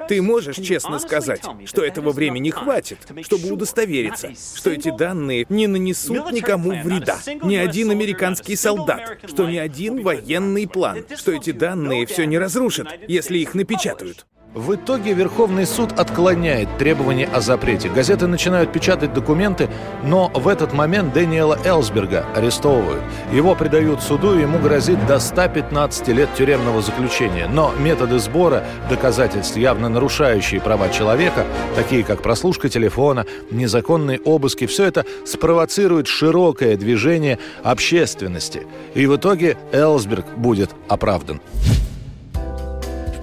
Ты 0.07 0.21
можешь 0.21 0.55
честно 0.55 0.99
сказать, 0.99 1.43
что 1.65 1.83
этого 1.83 2.11
времени 2.11 2.49
хватит, 2.49 2.99
чтобы 3.23 3.51
удостовериться, 3.51 4.31
что 4.55 4.71
эти 4.71 4.95
данные 4.95 5.45
не 5.49 5.67
нанесут 5.67 6.31
никому 6.31 6.69
вреда, 6.69 7.17
ни 7.43 7.55
один 7.55 7.91
американский 7.91 8.55
солдат, 8.55 9.19
что 9.27 9.49
ни 9.49 9.57
один 9.57 10.01
военный 10.01 10.67
план, 10.67 11.05
что 11.15 11.31
эти 11.31 11.51
данные 11.51 12.05
все 12.05 12.25
не 12.25 12.37
разрушат, 12.37 12.87
если 13.07 13.37
их 13.37 13.53
напечатают. 13.53 14.25
В 14.53 14.75
итоге 14.75 15.13
Верховный 15.13 15.65
суд 15.65 15.93
отклоняет 15.97 16.77
требования 16.77 17.25
о 17.25 17.41
запрете. 17.41 17.89
Газеты 17.89 18.27
начинают 18.27 18.71
печатать 18.71 19.11
документы, 19.11 19.67
но 20.03 20.29
в 20.31 20.47
этот 20.47 20.73
момент 20.73 21.11
Дэниела 21.11 21.57
Элсберга 21.65 22.27
арестовывают. 22.35 23.01
Его 23.31 23.55
предают 23.55 24.03
суду, 24.03 24.37
и 24.37 24.41
ему 24.41 24.59
грозит 24.59 25.03
до 25.07 25.17
115 25.17 26.07
лет 26.09 26.29
тюремного 26.37 26.83
заключения. 26.83 27.47
Но 27.47 27.73
методы 27.79 28.19
сбора 28.19 28.63
доказательств, 28.91 29.57
явно 29.57 29.89
нарушающие 29.89 30.61
права 30.61 30.89
человека, 30.89 31.47
такие 31.75 32.03
как 32.03 32.21
прослушка 32.21 32.69
телефона, 32.69 33.25
незаконные 33.49 34.19
обыски, 34.19 34.67
все 34.67 34.85
это 34.85 35.03
спровоцирует 35.25 36.05
широкое 36.05 36.77
движение 36.77 37.39
общественности. 37.63 38.67
И 38.93 39.07
в 39.07 39.15
итоге 39.15 39.57
Элсберг 39.71 40.27
будет 40.37 40.69
оправдан. 40.87 41.41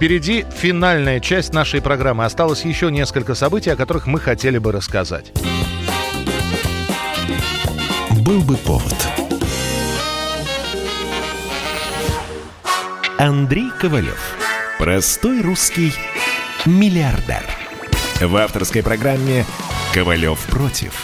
Впереди 0.01 0.45
финальная 0.55 1.19
часть 1.19 1.53
нашей 1.53 1.79
программы. 1.79 2.25
Осталось 2.25 2.65
еще 2.65 2.89
несколько 2.89 3.35
событий, 3.35 3.69
о 3.69 3.75
которых 3.75 4.07
мы 4.07 4.19
хотели 4.19 4.57
бы 4.57 4.71
рассказать. 4.71 5.31
Был 8.25 8.41
бы 8.41 8.57
повод. 8.57 8.95
Андрей 13.19 13.69
Ковалев. 13.79 14.19
Простой 14.79 15.43
русский 15.43 15.93
миллиардер. 16.65 17.43
В 18.19 18.35
авторской 18.37 18.81
программе 18.81 19.45
«Ковалев 19.93 20.39
против». 20.47 20.99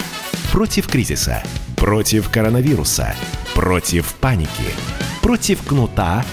Против 0.51 0.87
кризиса. 0.87 1.43
Против 1.75 2.31
коронавируса. 2.31 3.15
Против 3.53 4.15
паники. 4.15 4.73
Против 5.21 5.61
кнута, 5.61 6.25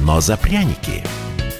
но 0.00 0.20
за 0.20 0.36
пряники– 0.36 1.04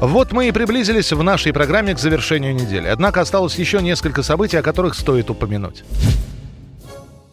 Вот 0.00 0.30
мы 0.30 0.46
и 0.46 0.52
приблизились 0.52 1.12
в 1.12 1.22
нашей 1.24 1.52
программе 1.52 1.92
к 1.92 1.98
завершению 1.98 2.54
недели. 2.54 2.86
Однако 2.86 3.20
осталось 3.20 3.56
еще 3.56 3.82
несколько 3.82 4.22
событий, 4.22 4.56
о 4.56 4.62
которых 4.62 4.94
стоит 4.94 5.28
упомянуть. 5.28 5.82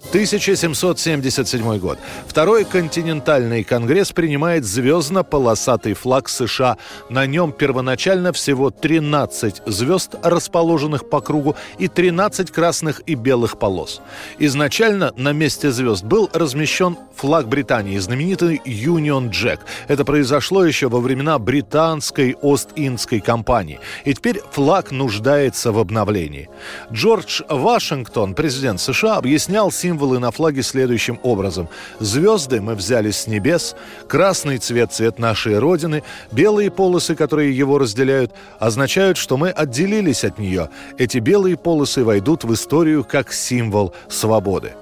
1777 0.10 1.78
год. 1.80 1.99
Второй 2.28 2.64
континентальный 2.64 3.64
конгресс 3.64 4.14
принимает 4.14 4.64
звездно-полосатый 4.64 5.93
флаг 5.93 6.30
США. 6.30 6.78
На 7.10 7.26
нем 7.26 7.51
первоначально 7.51 8.32
всего 8.32 8.70
13 8.70 9.64
звезд, 9.66 10.16
расположенных 10.24 11.10
по 11.10 11.20
кругу, 11.20 11.56
и 11.80 11.88
13 11.88 12.51
красных 12.51 13.01
и 13.06 13.16
белых 13.16 13.60
полос. 13.60 14.01
Изначально 14.39 15.12
на 15.18 15.34
месте 15.34 15.72
звезд 15.72 16.03
был 16.03 16.30
размещен 16.34 16.97
флаг 17.16 17.47
Британии, 17.47 17.97
знаменитый 17.97 18.62
Union 18.66 19.30
Jack. 19.32 19.60
Это 19.88 20.06
произошло 20.06 20.64
еще 20.64 20.88
во 20.88 20.99
времена 20.99 21.39
британской 21.39 22.36
Ост-Индской 22.41 23.20
компании. 23.20 23.80
И 24.06 24.14
теперь 24.14 24.41
флаг 24.51 24.91
нуждается 24.91 25.72
в 25.72 25.80
обновлении. 25.80 26.49
Джордж 26.91 27.41
Вашингтон, 27.49 28.34
президент 28.34 28.80
США, 28.80 29.18
объяснял 29.18 29.72
символ 29.72 29.95
символы 29.96 30.20
на 30.20 30.32
флаге 30.32 30.62
следующим 30.62 31.20
образом. 31.24 31.70
Звезды 32.00 32.60
мы 32.60 32.76
взяли 32.76 33.12
с 33.12 33.28
небес, 33.28 33.76
красный 34.10 34.58
цвет– 34.58 34.91
цвет 34.93 35.20
нашей 35.20 35.58
Родины, 35.58 36.04
белые 36.34 36.70
полосы, 36.70 37.16
которые 37.16 37.58
его 37.58 37.78
разделяют, 37.78 38.34
означают, 38.60 39.18
что 39.18 39.38
мы 39.38 39.52
отделились 39.52 40.26
от 40.26 40.38
нее. 40.38 40.70
Эти 40.98 41.20
белые 41.20 41.56
полосы 41.56 42.04
войдут 42.04 42.43
в 42.43 42.54
историю 42.54 43.06
как 43.06 43.32
символ 43.32 43.93
свободы. 44.10 44.74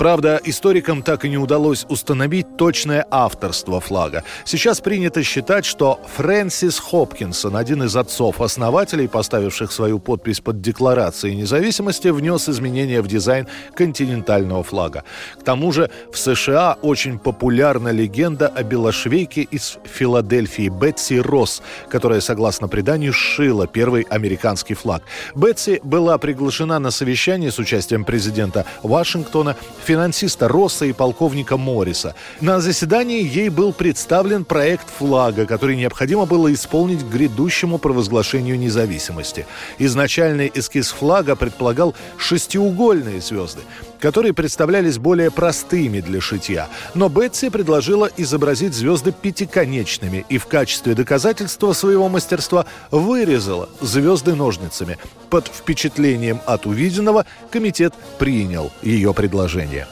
Правда, 0.00 0.40
историкам 0.42 1.02
так 1.02 1.26
и 1.26 1.28
не 1.28 1.36
удалось 1.36 1.84
установить 1.90 2.56
точное 2.56 3.06
авторство 3.10 3.82
флага. 3.82 4.24
Сейчас 4.46 4.80
принято 4.80 5.22
считать, 5.22 5.66
что 5.66 6.00
Фрэнсис 6.16 6.78
Хопкинсон, 6.78 7.54
один 7.54 7.82
из 7.82 7.94
отцов-основателей, 7.94 9.08
поставивших 9.08 9.70
свою 9.70 9.98
подпись 9.98 10.40
под 10.40 10.62
Декларацией 10.62 11.36
независимости, 11.36 12.08
внес 12.08 12.48
изменения 12.48 13.02
в 13.02 13.08
дизайн 13.08 13.46
континентального 13.74 14.62
флага. 14.62 15.04
К 15.38 15.42
тому 15.42 15.70
же 15.70 15.90
в 16.10 16.16
США 16.16 16.78
очень 16.80 17.18
популярна 17.18 17.90
легенда 17.90 18.48
о 18.48 18.62
белошвейке 18.62 19.42
из 19.42 19.76
Филадельфии 19.84 20.70
Бетси 20.70 21.20
Росс, 21.20 21.60
которая, 21.90 22.22
согласно 22.22 22.68
преданию, 22.68 23.12
сшила 23.12 23.66
первый 23.66 24.06
американский 24.08 24.72
флаг. 24.72 25.02
Бетси 25.34 25.78
была 25.84 26.16
приглашена 26.16 26.78
на 26.78 26.90
совещание 26.90 27.52
с 27.52 27.58
участием 27.58 28.06
президента 28.06 28.64
Вашингтона, 28.82 29.56
финансиста 29.90 30.46
Росса 30.46 30.86
и 30.86 30.92
полковника 30.92 31.56
Морриса. 31.56 32.14
На 32.40 32.60
заседании 32.60 33.26
ей 33.26 33.48
был 33.48 33.72
представлен 33.72 34.44
проект 34.44 34.86
флага, 34.88 35.46
который 35.46 35.74
необходимо 35.74 36.26
было 36.26 36.52
исполнить 36.52 37.02
к 37.02 37.08
грядущему 37.08 37.76
провозглашению 37.78 38.56
независимости. 38.56 39.46
Изначальный 39.78 40.48
эскиз 40.54 40.92
флага 40.92 41.34
предполагал 41.34 41.96
шестиугольные 42.18 43.20
звезды 43.20 43.62
которые 44.00 44.32
представлялись 44.32 44.98
более 44.98 45.30
простыми 45.30 46.00
для 46.00 46.20
шитья. 46.20 46.68
Но 46.94 47.08
Бетси 47.08 47.50
предложила 47.50 48.10
изобразить 48.16 48.74
звезды 48.74 49.12
пятиконечными 49.12 50.24
и 50.28 50.38
в 50.38 50.46
качестве 50.46 50.94
доказательства 50.94 51.72
своего 51.72 52.08
мастерства 52.08 52.66
вырезала 52.90 53.68
звезды 53.80 54.34
ножницами. 54.34 54.98
Под 55.28 55.46
впечатлением 55.46 56.40
от 56.46 56.66
увиденного 56.66 57.26
комитет 57.50 57.94
принял 58.18 58.72
ее 58.82 59.14
предложение. 59.14 59.86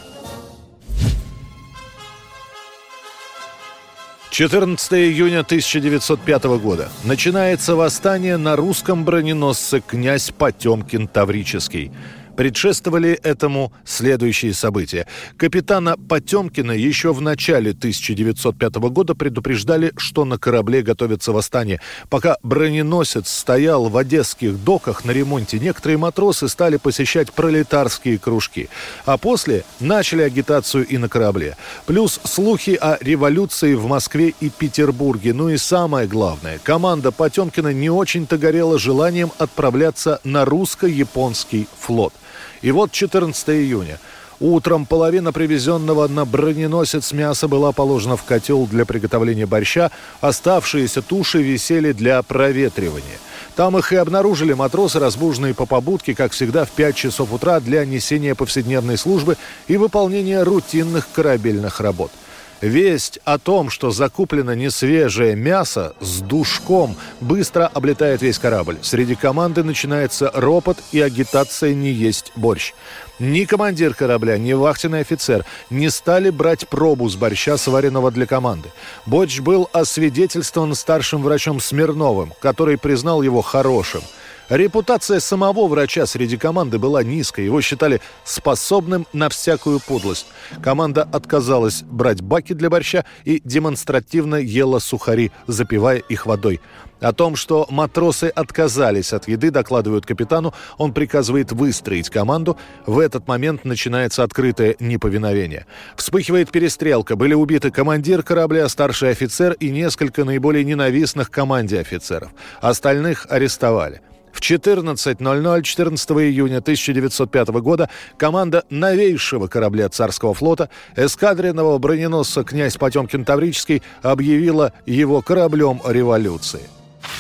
14 4.31 4.93
июня 4.93 5.41
1905 5.41 6.45
года. 6.61 6.91
Начинается 7.03 7.75
восстание 7.75 8.37
на 8.37 8.55
русском 8.55 9.05
броненосце 9.05 9.81
«Князь 9.81 10.31
Потемкин 10.31 11.09
Таврический». 11.09 11.91
Предшествовали 12.39 13.19
этому 13.25 13.73
следующие 13.85 14.55
события. 14.55 15.09
Капитана 15.37 15.97
Потемкина 15.97 16.71
еще 16.71 17.13
в 17.13 17.21
начале 17.21 17.73
1905 17.73 18.77
года 18.77 19.17
предупреждали, 19.17 19.93
что 19.97 20.25
на 20.25 20.39
корабле 20.39 20.83
готовится 20.83 21.33
восстание. 21.33 21.81
Пока 22.09 22.37
броненосец 22.45 23.29
стоял 23.29 23.89
в 23.89 23.97
одесских 23.97 24.63
доках 24.63 25.05
на 25.05 25.11
ремонте, 25.11 25.59
некоторые 25.59 25.99
матросы 25.99 26.47
стали 26.47 26.77
посещать 26.77 27.33
пролетарские 27.33 28.21
кружки. 28.21 28.69
А 29.05 29.17
после 29.17 29.65
начали 29.81 30.23
агитацию 30.23 30.87
и 30.87 30.97
на 30.97 31.09
корабле. 31.09 31.57
Плюс 31.87 32.21
слухи 32.23 32.79
о 32.81 32.99
революции 33.01 33.75
в 33.75 33.87
Москве 33.89 34.33
и 34.39 34.49
Петербурге. 34.49 35.35
Ну 35.35 35.49
и 35.49 35.57
самое 35.57 36.07
главное, 36.07 36.61
команда 36.63 37.11
Потемкина 37.11 37.73
не 37.73 37.91
очень-то 37.91 38.39
горела 38.39 38.79
желанием 38.79 39.33
отправляться 39.39 40.21
на 40.23 40.45
русско-японский 40.45 41.67
флот– 41.81 42.15
и 42.63 42.71
вот 42.71 42.93
14 42.93 43.49
июня. 43.51 43.99
Утром 44.41 44.87
половина 44.87 45.33
привезенного 45.33 46.07
на 46.07 46.25
броненосец 46.25 47.13
мяса 47.13 47.49
была 47.49 47.73
положена 47.73 48.17
в 48.17 48.23
котел 48.23 48.67
для 48.67 48.85
приготовления 48.85 49.47
борща, 49.47 49.91
оставшиеся 50.21 51.03
туши 51.03 51.43
висели 51.43 51.93
для 51.93 52.23
проветривания. 52.23 53.19
Там 53.57 53.77
их 53.77 53.93
и 53.93 53.97
обнаружили 53.97 54.53
матросы, 54.53 55.01
разбуженные 55.01 55.55
по 55.55 55.67
побудке, 55.67 56.15
как 56.15 56.31
всегда, 56.31 56.65
в 56.65 56.71
5 56.71 56.95
часов 56.95 57.33
утра 57.33 57.59
для 57.59 57.85
несения 57.85 58.37
повседневной 58.37 58.97
службы 58.97 59.37
и 59.67 59.77
выполнения 59.77 60.45
рутинных 60.45 61.09
корабельных 61.13 61.81
работ– 61.81 62.13
Весть 62.61 63.21
о 63.25 63.39
том, 63.39 63.71
что 63.71 63.91
закуплено 63.93 64.55
несвежее 64.55 65.37
мясо 65.37 65.95
с 66.01 66.21
душком, 66.21 66.97
быстро 67.21 67.67
облетает 67.67 68.21
весь 68.21 68.39
корабль. 68.39 68.79
Среди 68.83 69.15
команды 69.15 69.63
начинается 69.63 70.31
ропот 70.35 70.79
и 70.91 71.01
агитация 71.01 71.73
не 71.75 71.91
есть 71.91 72.33
борщ. 72.35 72.73
Ни 73.21 73.45
командир 73.45 73.95
корабля, 73.95 74.39
ни 74.39 74.53
вахтенный 74.53 75.01
офицер 75.01 75.45
не 75.71 75.89
стали 75.89 76.31
брать 76.31 76.69
пробу 76.69 77.09
с 77.09 77.15
борща, 77.15 77.57
сваренного 77.57 78.11
для 78.11 78.27
команды. 78.27 78.71
Борщ 79.07 79.39
был 79.39 79.69
освидетельствован 79.73 80.75
старшим 80.75 81.23
врачом 81.23 81.61
Смирновым, 81.61 82.33
который 82.41 82.77
признал 82.77 83.23
его 83.23 83.41
хорошим– 83.41 84.03
Репутация 84.49 85.21
самого 85.21 85.67
врача 85.67 86.07
среди 86.07 86.39
команды 86.39 86.79
была 86.79 87.03
низкой. 87.03 87.45
Его 87.45 87.61
считали 87.61 88.01
способным 88.25 89.07
на 89.13 89.29
всякую 89.29 89.79
подлость. 89.79 90.27
Команда 90.63 91.03
отказалась 91.03 91.83
брать 91.83 92.23
баки 92.23 92.55
для 92.55 92.71
борща 92.71 93.05
и 93.25 93.43
демонстративно 93.45 94.37
ела 94.37 94.79
сухари, 94.79 95.33
запивая 95.47 95.99
их 95.99 96.25
водой. 96.25 96.61
О 97.01 97.13
том, 97.13 97.37
что 97.37 97.67
матросы 97.69 98.25
отказались 98.25 99.13
от 99.13 99.29
еды, 99.29 99.51
докладывают 99.51 100.07
капитану, 100.07 100.55
он 100.79 100.95
приказывает 100.95 101.53
выстроить 101.53 102.09
команду. 102.09 102.57
В 102.87 102.99
этот 102.99 103.29
момент 103.29 103.67
начинается 103.67 104.23
открытое 104.23 104.77
неповиновение. 104.81 105.67
Вспыхивает 105.95 106.51
перестрелка. 106.51 107.17
Были 107.17 107.35
убиты 107.35 107.71
командир 107.71 108.23
корабля, 108.23 108.67
старший 108.69 109.11
офицер 109.11 109.53
и 109.53 109.69
несколько 109.69 110.25
наиболее 110.25 110.65
ненавистных 110.65 111.31
команде 111.31 111.79
офицеров. 111.79 112.31
Остальных 112.61 113.27
арестовали. 113.29 114.01
В 114.33 114.41
14.00 114.41 115.63
14 115.63 116.11
июня 116.11 116.59
1905 116.59 117.49
года 117.49 117.91
команда 118.17 118.65
новейшего 118.71 119.47
корабля 119.47 119.89
царского 119.89 120.35
флота, 120.35 120.71
эскадренного 120.97 121.79
броненосца 121.79 122.45
«Князь 122.45 122.77
Потемкин 122.77 123.25
Таврический» 123.25 123.83
объявила 124.03 124.73
его 124.87 125.23
кораблем 125.23 125.81
революции. 125.87 126.63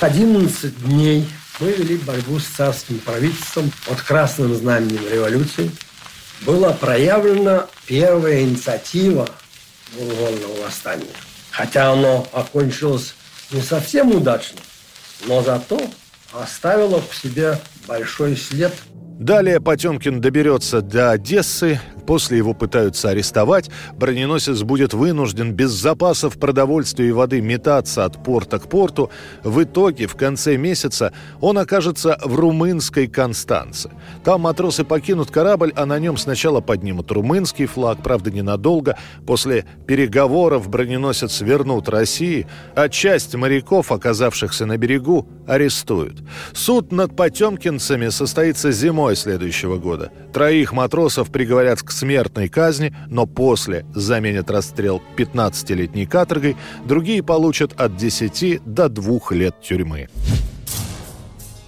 11 0.01 0.85
дней 0.85 1.29
мы 1.61 1.73
вели 1.73 1.97
борьбу 1.97 2.39
с 2.39 2.45
царским 2.45 2.99
правительством 3.01 3.73
под 3.87 4.01
красным 4.01 4.55
знаменем 4.55 5.03
революции. 5.11 5.71
Была 6.43 6.73
проявлена 6.73 7.67
первая 7.87 8.43
инициатива 8.43 9.29
буржуазного 9.97 10.63
восстания. 10.65 11.07
Хотя 11.51 11.91
оно 11.93 12.27
окончилось 12.33 13.15
не 13.51 13.61
совсем 13.61 14.15
удачно, 14.15 14.61
но 15.27 15.43
зато 15.43 15.81
оставило 16.33 17.01
в 17.01 17.15
себе 17.15 17.59
большой 17.87 18.37
след 18.37 18.73
Далее 19.19 19.61
Потемкин 19.61 20.21
доберется 20.21 20.81
до 20.81 21.11
Одессы, 21.11 21.81
после 22.07 22.39
его 22.39 22.55
пытаются 22.55 23.11
арестовать, 23.11 23.69
броненосец 23.97 24.63
будет 24.63 24.95
вынужден 24.95 25.53
без 25.53 25.73
запасов 25.73 26.39
продовольствия 26.39 27.09
и 27.09 27.13
воды 27.13 27.41
метаться 27.41 28.05
от 28.05 28.23
порта 28.23 28.61
к 28.61 28.69
порту. 28.69 29.11
В 29.43 29.65
итоге, 29.65 30.07
в 30.07 30.15
конце 30.15 30.57
месяца, 30.57 31.13
он 31.41 31.59
окажется 31.59 32.17
в 32.25 32.37
румынской 32.37 33.09
Констанце. 33.09 33.91
Там 34.23 34.43
матросы 34.43 34.85
покинут 34.85 35.33
корабль, 35.33 35.73
а 35.75 35.85
на 35.85 35.99
нем 35.99 36.17
сначала 36.17 36.61
поднимут 36.61 37.11
румынский 37.11 37.67
флаг, 37.67 38.01
правда, 38.05 38.31
ненадолго. 38.31 38.97
После 39.27 39.67
переговоров 39.89 40.69
броненосец 40.69 41.41
вернут 41.41 41.89
России, 41.89 42.47
а 42.77 42.89
часть 42.89 43.35
моряков, 43.35 43.91
оказавшихся 43.91 44.65
на 44.65 44.79
берегу, 44.79 45.29
арестуют. 45.49 46.23
Суд 46.53 46.93
над 46.93 47.17
потемкинцами 47.17 48.11
состоится 48.11 48.71
зимой 48.71 49.08
зимой 49.09 49.17
следующего 49.17 49.79
года. 49.79 50.13
Троих 50.33 50.73
матросов 50.73 51.31
приговорят 51.31 51.83
к 51.83 51.91
смертной 51.91 52.49
казни, 52.49 52.95
но 53.09 53.27
после 53.27 53.85
заменят 53.95 54.51
расстрел 54.51 55.03
15-летней 55.17 56.07
каторгой, 56.07 56.57
другие 56.85 57.23
получат 57.23 57.79
от 57.81 57.97
10 57.97 58.63
до 58.65 58.89
2 58.89 59.19
лет 59.31 59.55
тюрьмы. 59.63 60.09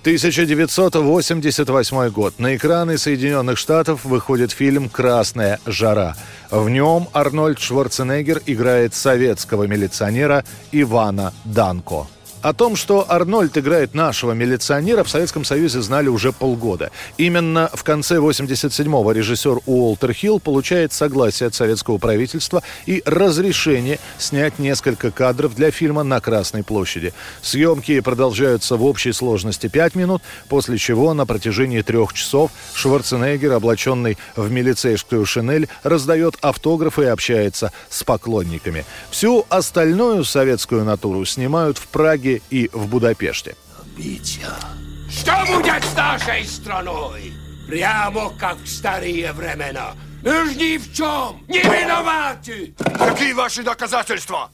1988 0.02 2.10
год. 2.10 2.38
На 2.38 2.56
экраны 2.56 2.96
Соединенных 2.96 3.58
Штатов 3.58 4.06
выходит 4.06 4.50
фильм 4.50 4.88
«Красная 4.88 5.60
жара». 5.66 6.16
В 6.50 6.70
нем 6.70 7.08
Арнольд 7.12 7.58
Шварценеггер 7.58 8.40
играет 8.46 8.94
советского 8.94 9.64
милиционера 9.64 10.42
Ивана 10.72 11.34
Данко. 11.44 12.06
О 12.42 12.54
том, 12.54 12.74
что 12.74 13.04
Арнольд 13.06 13.58
играет 13.58 13.92
нашего 13.92 14.32
милиционера, 14.32 15.04
в 15.04 15.10
Советском 15.10 15.44
Союзе 15.44 15.82
знали 15.82 16.08
уже 16.08 16.32
полгода. 16.32 16.90
Именно 17.18 17.68
в 17.74 17.84
конце 17.84 18.16
87-го 18.16 19.12
режиссер 19.12 19.58
Уолтер 19.66 20.14
Хилл 20.14 20.40
получает 20.40 20.94
согласие 20.94 21.48
от 21.48 21.54
советского 21.54 21.98
правительства 21.98 22.62
и 22.86 23.02
разрешение 23.04 23.98
снять 24.16 24.58
несколько 24.58 25.10
кадров 25.10 25.54
для 25.54 25.70
фильма 25.70 26.02
«На 26.02 26.20
Красной 26.22 26.62
площади». 26.62 27.12
Съемки 27.42 28.00
продолжаются 28.00 28.76
в 28.76 28.86
общей 28.86 29.12
сложности 29.12 29.66
5 29.66 29.94
минут, 29.94 30.22
после 30.48 30.78
чего 30.78 31.12
на 31.12 31.26
протяжении 31.26 31.82
трех 31.82 32.14
часов 32.14 32.52
Шварценеггер, 32.72 33.52
облаченный 33.52 34.16
в 34.34 34.50
милицейскую 34.50 35.26
шинель, 35.26 35.68
раздает 35.82 36.36
автографы 36.40 37.02
и 37.02 37.06
общается 37.06 37.70
с 37.90 38.02
поклонниками. 38.02 38.86
Всю 39.10 39.44
остальную 39.50 40.24
советскую 40.24 40.86
натуру 40.86 41.26
снимают 41.26 41.76
в 41.76 41.86
Праге 41.88 42.29
Праге 42.30 42.42
и 42.50 42.70
в 42.72 42.86
Будапеште. 42.86 43.56
Что 45.08 45.44
будет 45.46 45.84
с 45.84 45.96
нашей 45.96 46.44
страной? 46.44 47.32
Прямо 47.68 48.30
как 48.38 48.58
в 48.58 48.68
старые 48.68 49.32
времена. 49.32 49.94
Мы 50.22 50.50
ж 50.50 50.56
ни 50.56 50.78
в 50.78 50.94
чем 50.94 51.42
не 51.48 51.60
виноваты! 51.60 52.74
Какие 52.98 53.32
ваши 53.32 53.62
доказательства? 53.62 54.50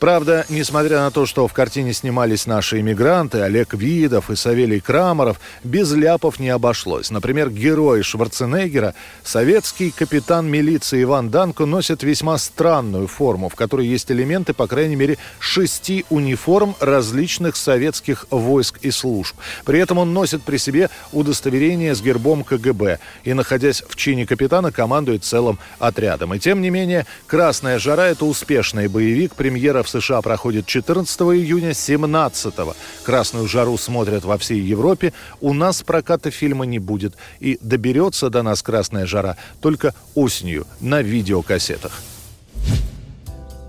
Правда, 0.00 0.46
несмотря 0.48 1.00
на 1.00 1.10
то, 1.10 1.26
что 1.26 1.46
в 1.46 1.52
картине 1.52 1.92
снимались 1.92 2.46
наши 2.46 2.80
иммигранты, 2.80 3.40
Олег 3.40 3.74
Видов 3.74 4.30
и 4.30 4.34
Савелий 4.34 4.80
Крамаров, 4.80 5.38
без 5.62 5.92
ляпов 5.92 6.40
не 6.40 6.48
обошлось. 6.48 7.10
Например, 7.10 7.50
герой 7.50 8.02
Шварценеггера, 8.02 8.94
советский 9.22 9.90
капитан 9.90 10.50
милиции 10.50 11.02
Иван 11.02 11.28
Данко, 11.28 11.66
носит 11.66 12.02
весьма 12.02 12.38
странную 12.38 13.08
форму, 13.08 13.50
в 13.50 13.56
которой 13.56 13.86
есть 13.86 14.10
элементы, 14.10 14.54
по 14.54 14.66
крайней 14.66 14.96
мере, 14.96 15.18
шести 15.38 16.06
униформ 16.08 16.74
различных 16.80 17.56
советских 17.56 18.26
войск 18.30 18.78
и 18.80 18.90
служб. 18.90 19.36
При 19.66 19.80
этом 19.80 19.98
он 19.98 20.14
носит 20.14 20.40
при 20.40 20.56
себе 20.56 20.88
удостоверение 21.12 21.94
с 21.94 22.00
гербом 22.00 22.42
КГБ 22.42 23.00
и, 23.24 23.34
находясь 23.34 23.82
в 23.86 23.96
чине 23.96 24.24
капитана, 24.24 24.72
командует 24.72 25.24
целым 25.24 25.58
отрядом. 25.78 26.32
И 26.32 26.38
тем 26.38 26.62
не 26.62 26.70
менее, 26.70 27.04
«Красная 27.26 27.78
жара»— 27.78 28.06
это 28.08 28.24
успешный 28.24 28.88
боевик, 28.88 29.34
премьера 29.34 29.82
в 29.82 29.89
США 29.90 30.22
проходит 30.22 30.66
14 30.66 31.20
июня, 31.20 31.74
17 31.74 32.54
Красную 33.04 33.48
жару 33.48 33.76
смотрят 33.76 34.24
во 34.24 34.38
всей 34.38 34.60
Европе. 34.60 35.12
У 35.40 35.52
нас 35.52 35.82
проката 35.82 36.30
фильма 36.30 36.64
не 36.64 36.78
будет. 36.78 37.14
И 37.40 37.58
доберется 37.60 38.30
до 38.30 38.42
нас 38.42 38.62
красная 38.62 39.06
жара 39.06 39.36
только 39.60 39.94
осенью 40.14 40.66
на 40.80 41.02
видеокассетах. 41.02 42.02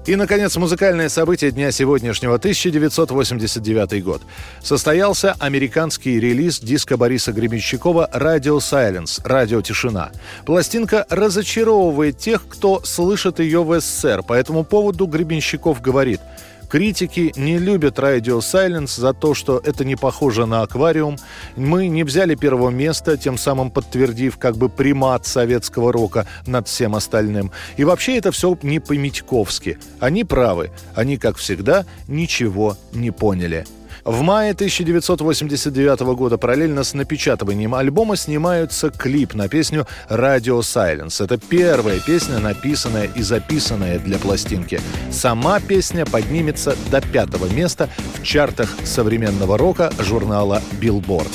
И, 0.07 0.15
наконец, 0.15 0.55
музыкальное 0.55 1.09
событие 1.09 1.51
дня 1.51 1.71
сегодняшнего, 1.71 2.35
1989 2.35 4.03
год. 4.03 4.23
Состоялся 4.63 5.35
американский 5.37 6.19
релиз 6.19 6.59
диска 6.59 6.97
Бориса 6.97 7.31
Гребенщикова 7.31 8.09
«Radio 8.11 8.57
Silence»— 8.57 9.21
«Радио 9.23 9.61
Тишина». 9.61 10.11
Пластинка 10.43 11.05
разочаровывает 11.09 12.17
тех, 12.17 12.47
кто 12.47 12.81
слышит 12.83 13.39
ее 13.39 13.63
в 13.63 13.79
СССР. 13.79 14.23
По 14.23 14.33
этому 14.33 14.63
поводу 14.63 15.05
Гребенщиков 15.05 15.81
говорит— 15.81 16.19
Критики 16.71 17.33
не 17.35 17.57
любят 17.57 17.99
Radio 17.99 18.39
Silence 18.39 18.97
за 18.97 19.13
то, 19.13 19.33
что 19.33 19.61
это 19.61 19.83
не 19.83 19.97
похоже 19.97 20.45
на 20.45 20.61
аквариум. 20.61 21.17
Мы 21.57 21.89
не 21.89 22.05
взяли 22.05 22.35
первого 22.35 22.69
места, 22.69 23.17
тем 23.17 23.37
самым 23.37 23.71
подтвердив 23.71 24.37
как 24.37 24.55
бы 24.55 24.69
примат 24.69 25.25
советского 25.25 25.91
рока 25.91 26.25
над 26.47 26.69
всем 26.69 26.95
остальным. 26.95 27.51
И 27.75 27.83
вообще 27.83 28.15
это 28.15 28.31
все 28.31 28.57
не 28.61 28.79
по-митьковски. 28.79 29.79
Они 29.99 30.23
правы. 30.23 30.71
Они, 30.95 31.17
как 31.17 31.35
всегда, 31.35 31.85
ничего 32.07 32.77
не 32.93 33.11
поняли. 33.11 33.65
В 34.03 34.21
мае 34.21 34.51
1989 34.53 35.99
года 36.15 36.37
параллельно 36.37 36.83
с 36.83 36.93
напечатыванием 36.93 37.75
альбома 37.75 38.15
снимаются 38.15 38.89
клип 38.89 39.35
на 39.35 39.47
песню 39.47 39.85
«Radio 40.09 40.61
Silence». 40.61 41.23
Это 41.23 41.37
первая 41.37 41.99
песня, 41.99 42.39
написанная 42.39 43.09
и 43.13 43.21
записанная 43.21 43.99
для 43.99 44.17
пластинки. 44.17 44.81
Сама 45.11 45.59
песня 45.59 46.05
поднимется 46.05 46.75
до 46.89 46.99
пятого 47.01 47.45
места 47.45 47.89
в 48.15 48.23
чартах 48.23 48.69
современного 48.83 49.57
рока 49.57 49.93
журнала 49.99 50.61
Billboard. 50.79 51.29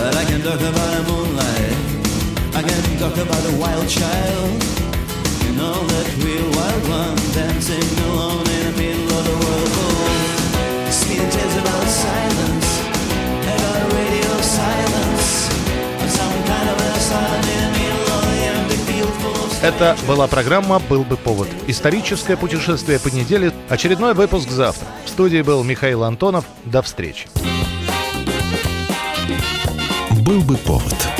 But 0.00 0.16
I 0.16 0.24
can 0.24 0.40
talk 0.40 0.58
about 0.58 0.96
the 0.96 1.12
moonlight 1.12 1.79
I 2.60 2.62
can 2.62 2.98
talk 2.98 3.16
about 3.16 3.42
a 3.48 3.56
wild 3.56 3.88
child. 3.88 4.52
You 5.44 5.52
know 5.56 5.80
that 5.92 6.06
real 6.20 6.44
wild 6.52 6.82
one 6.92 7.16
dancing 7.32 7.88
alone 8.04 8.44
in 8.52 8.62
the 8.68 8.74
middle 8.76 9.08
of 9.16 9.24
the 9.24 9.36
world. 9.44 9.70
Oh, 9.80 10.90
sweet 10.90 11.24
tales 11.32 11.56
about 11.56 11.86
silence. 11.88 12.68
I 13.48 13.56
got 13.64 13.80
a 13.80 13.88
radio 13.96 14.32
silence. 14.44 15.48
Some 16.12 16.36
kind 16.44 16.68
of 16.68 16.76
a 16.76 17.00
silence 17.00 17.48
in 17.48 17.60
the 17.64 17.72
middle 17.80 18.06
of 18.12 18.22
the 18.28 18.40
empty 18.52 18.76
field 18.84 19.12
full 19.22 19.40
of 19.42 19.64
Это 19.64 19.96
была 20.06 20.26
программа 20.26 20.80
«Был 20.80 21.04
бы 21.04 21.16
повод». 21.16 21.48
Историческое 21.66 22.36
путешествие 22.36 22.98
по 22.98 23.08
неделе. 23.08 23.54
Очередной 23.70 24.12
выпуск 24.12 24.50
завтра. 24.50 24.86
В 25.06 25.08
студии 25.08 25.40
был 25.40 25.64
Михаил 25.64 26.04
Антонов. 26.04 26.44
До 26.66 26.82
встречи. 26.82 27.26
«Был 30.20 30.42
бы 30.42 30.58
повод» 30.58 31.19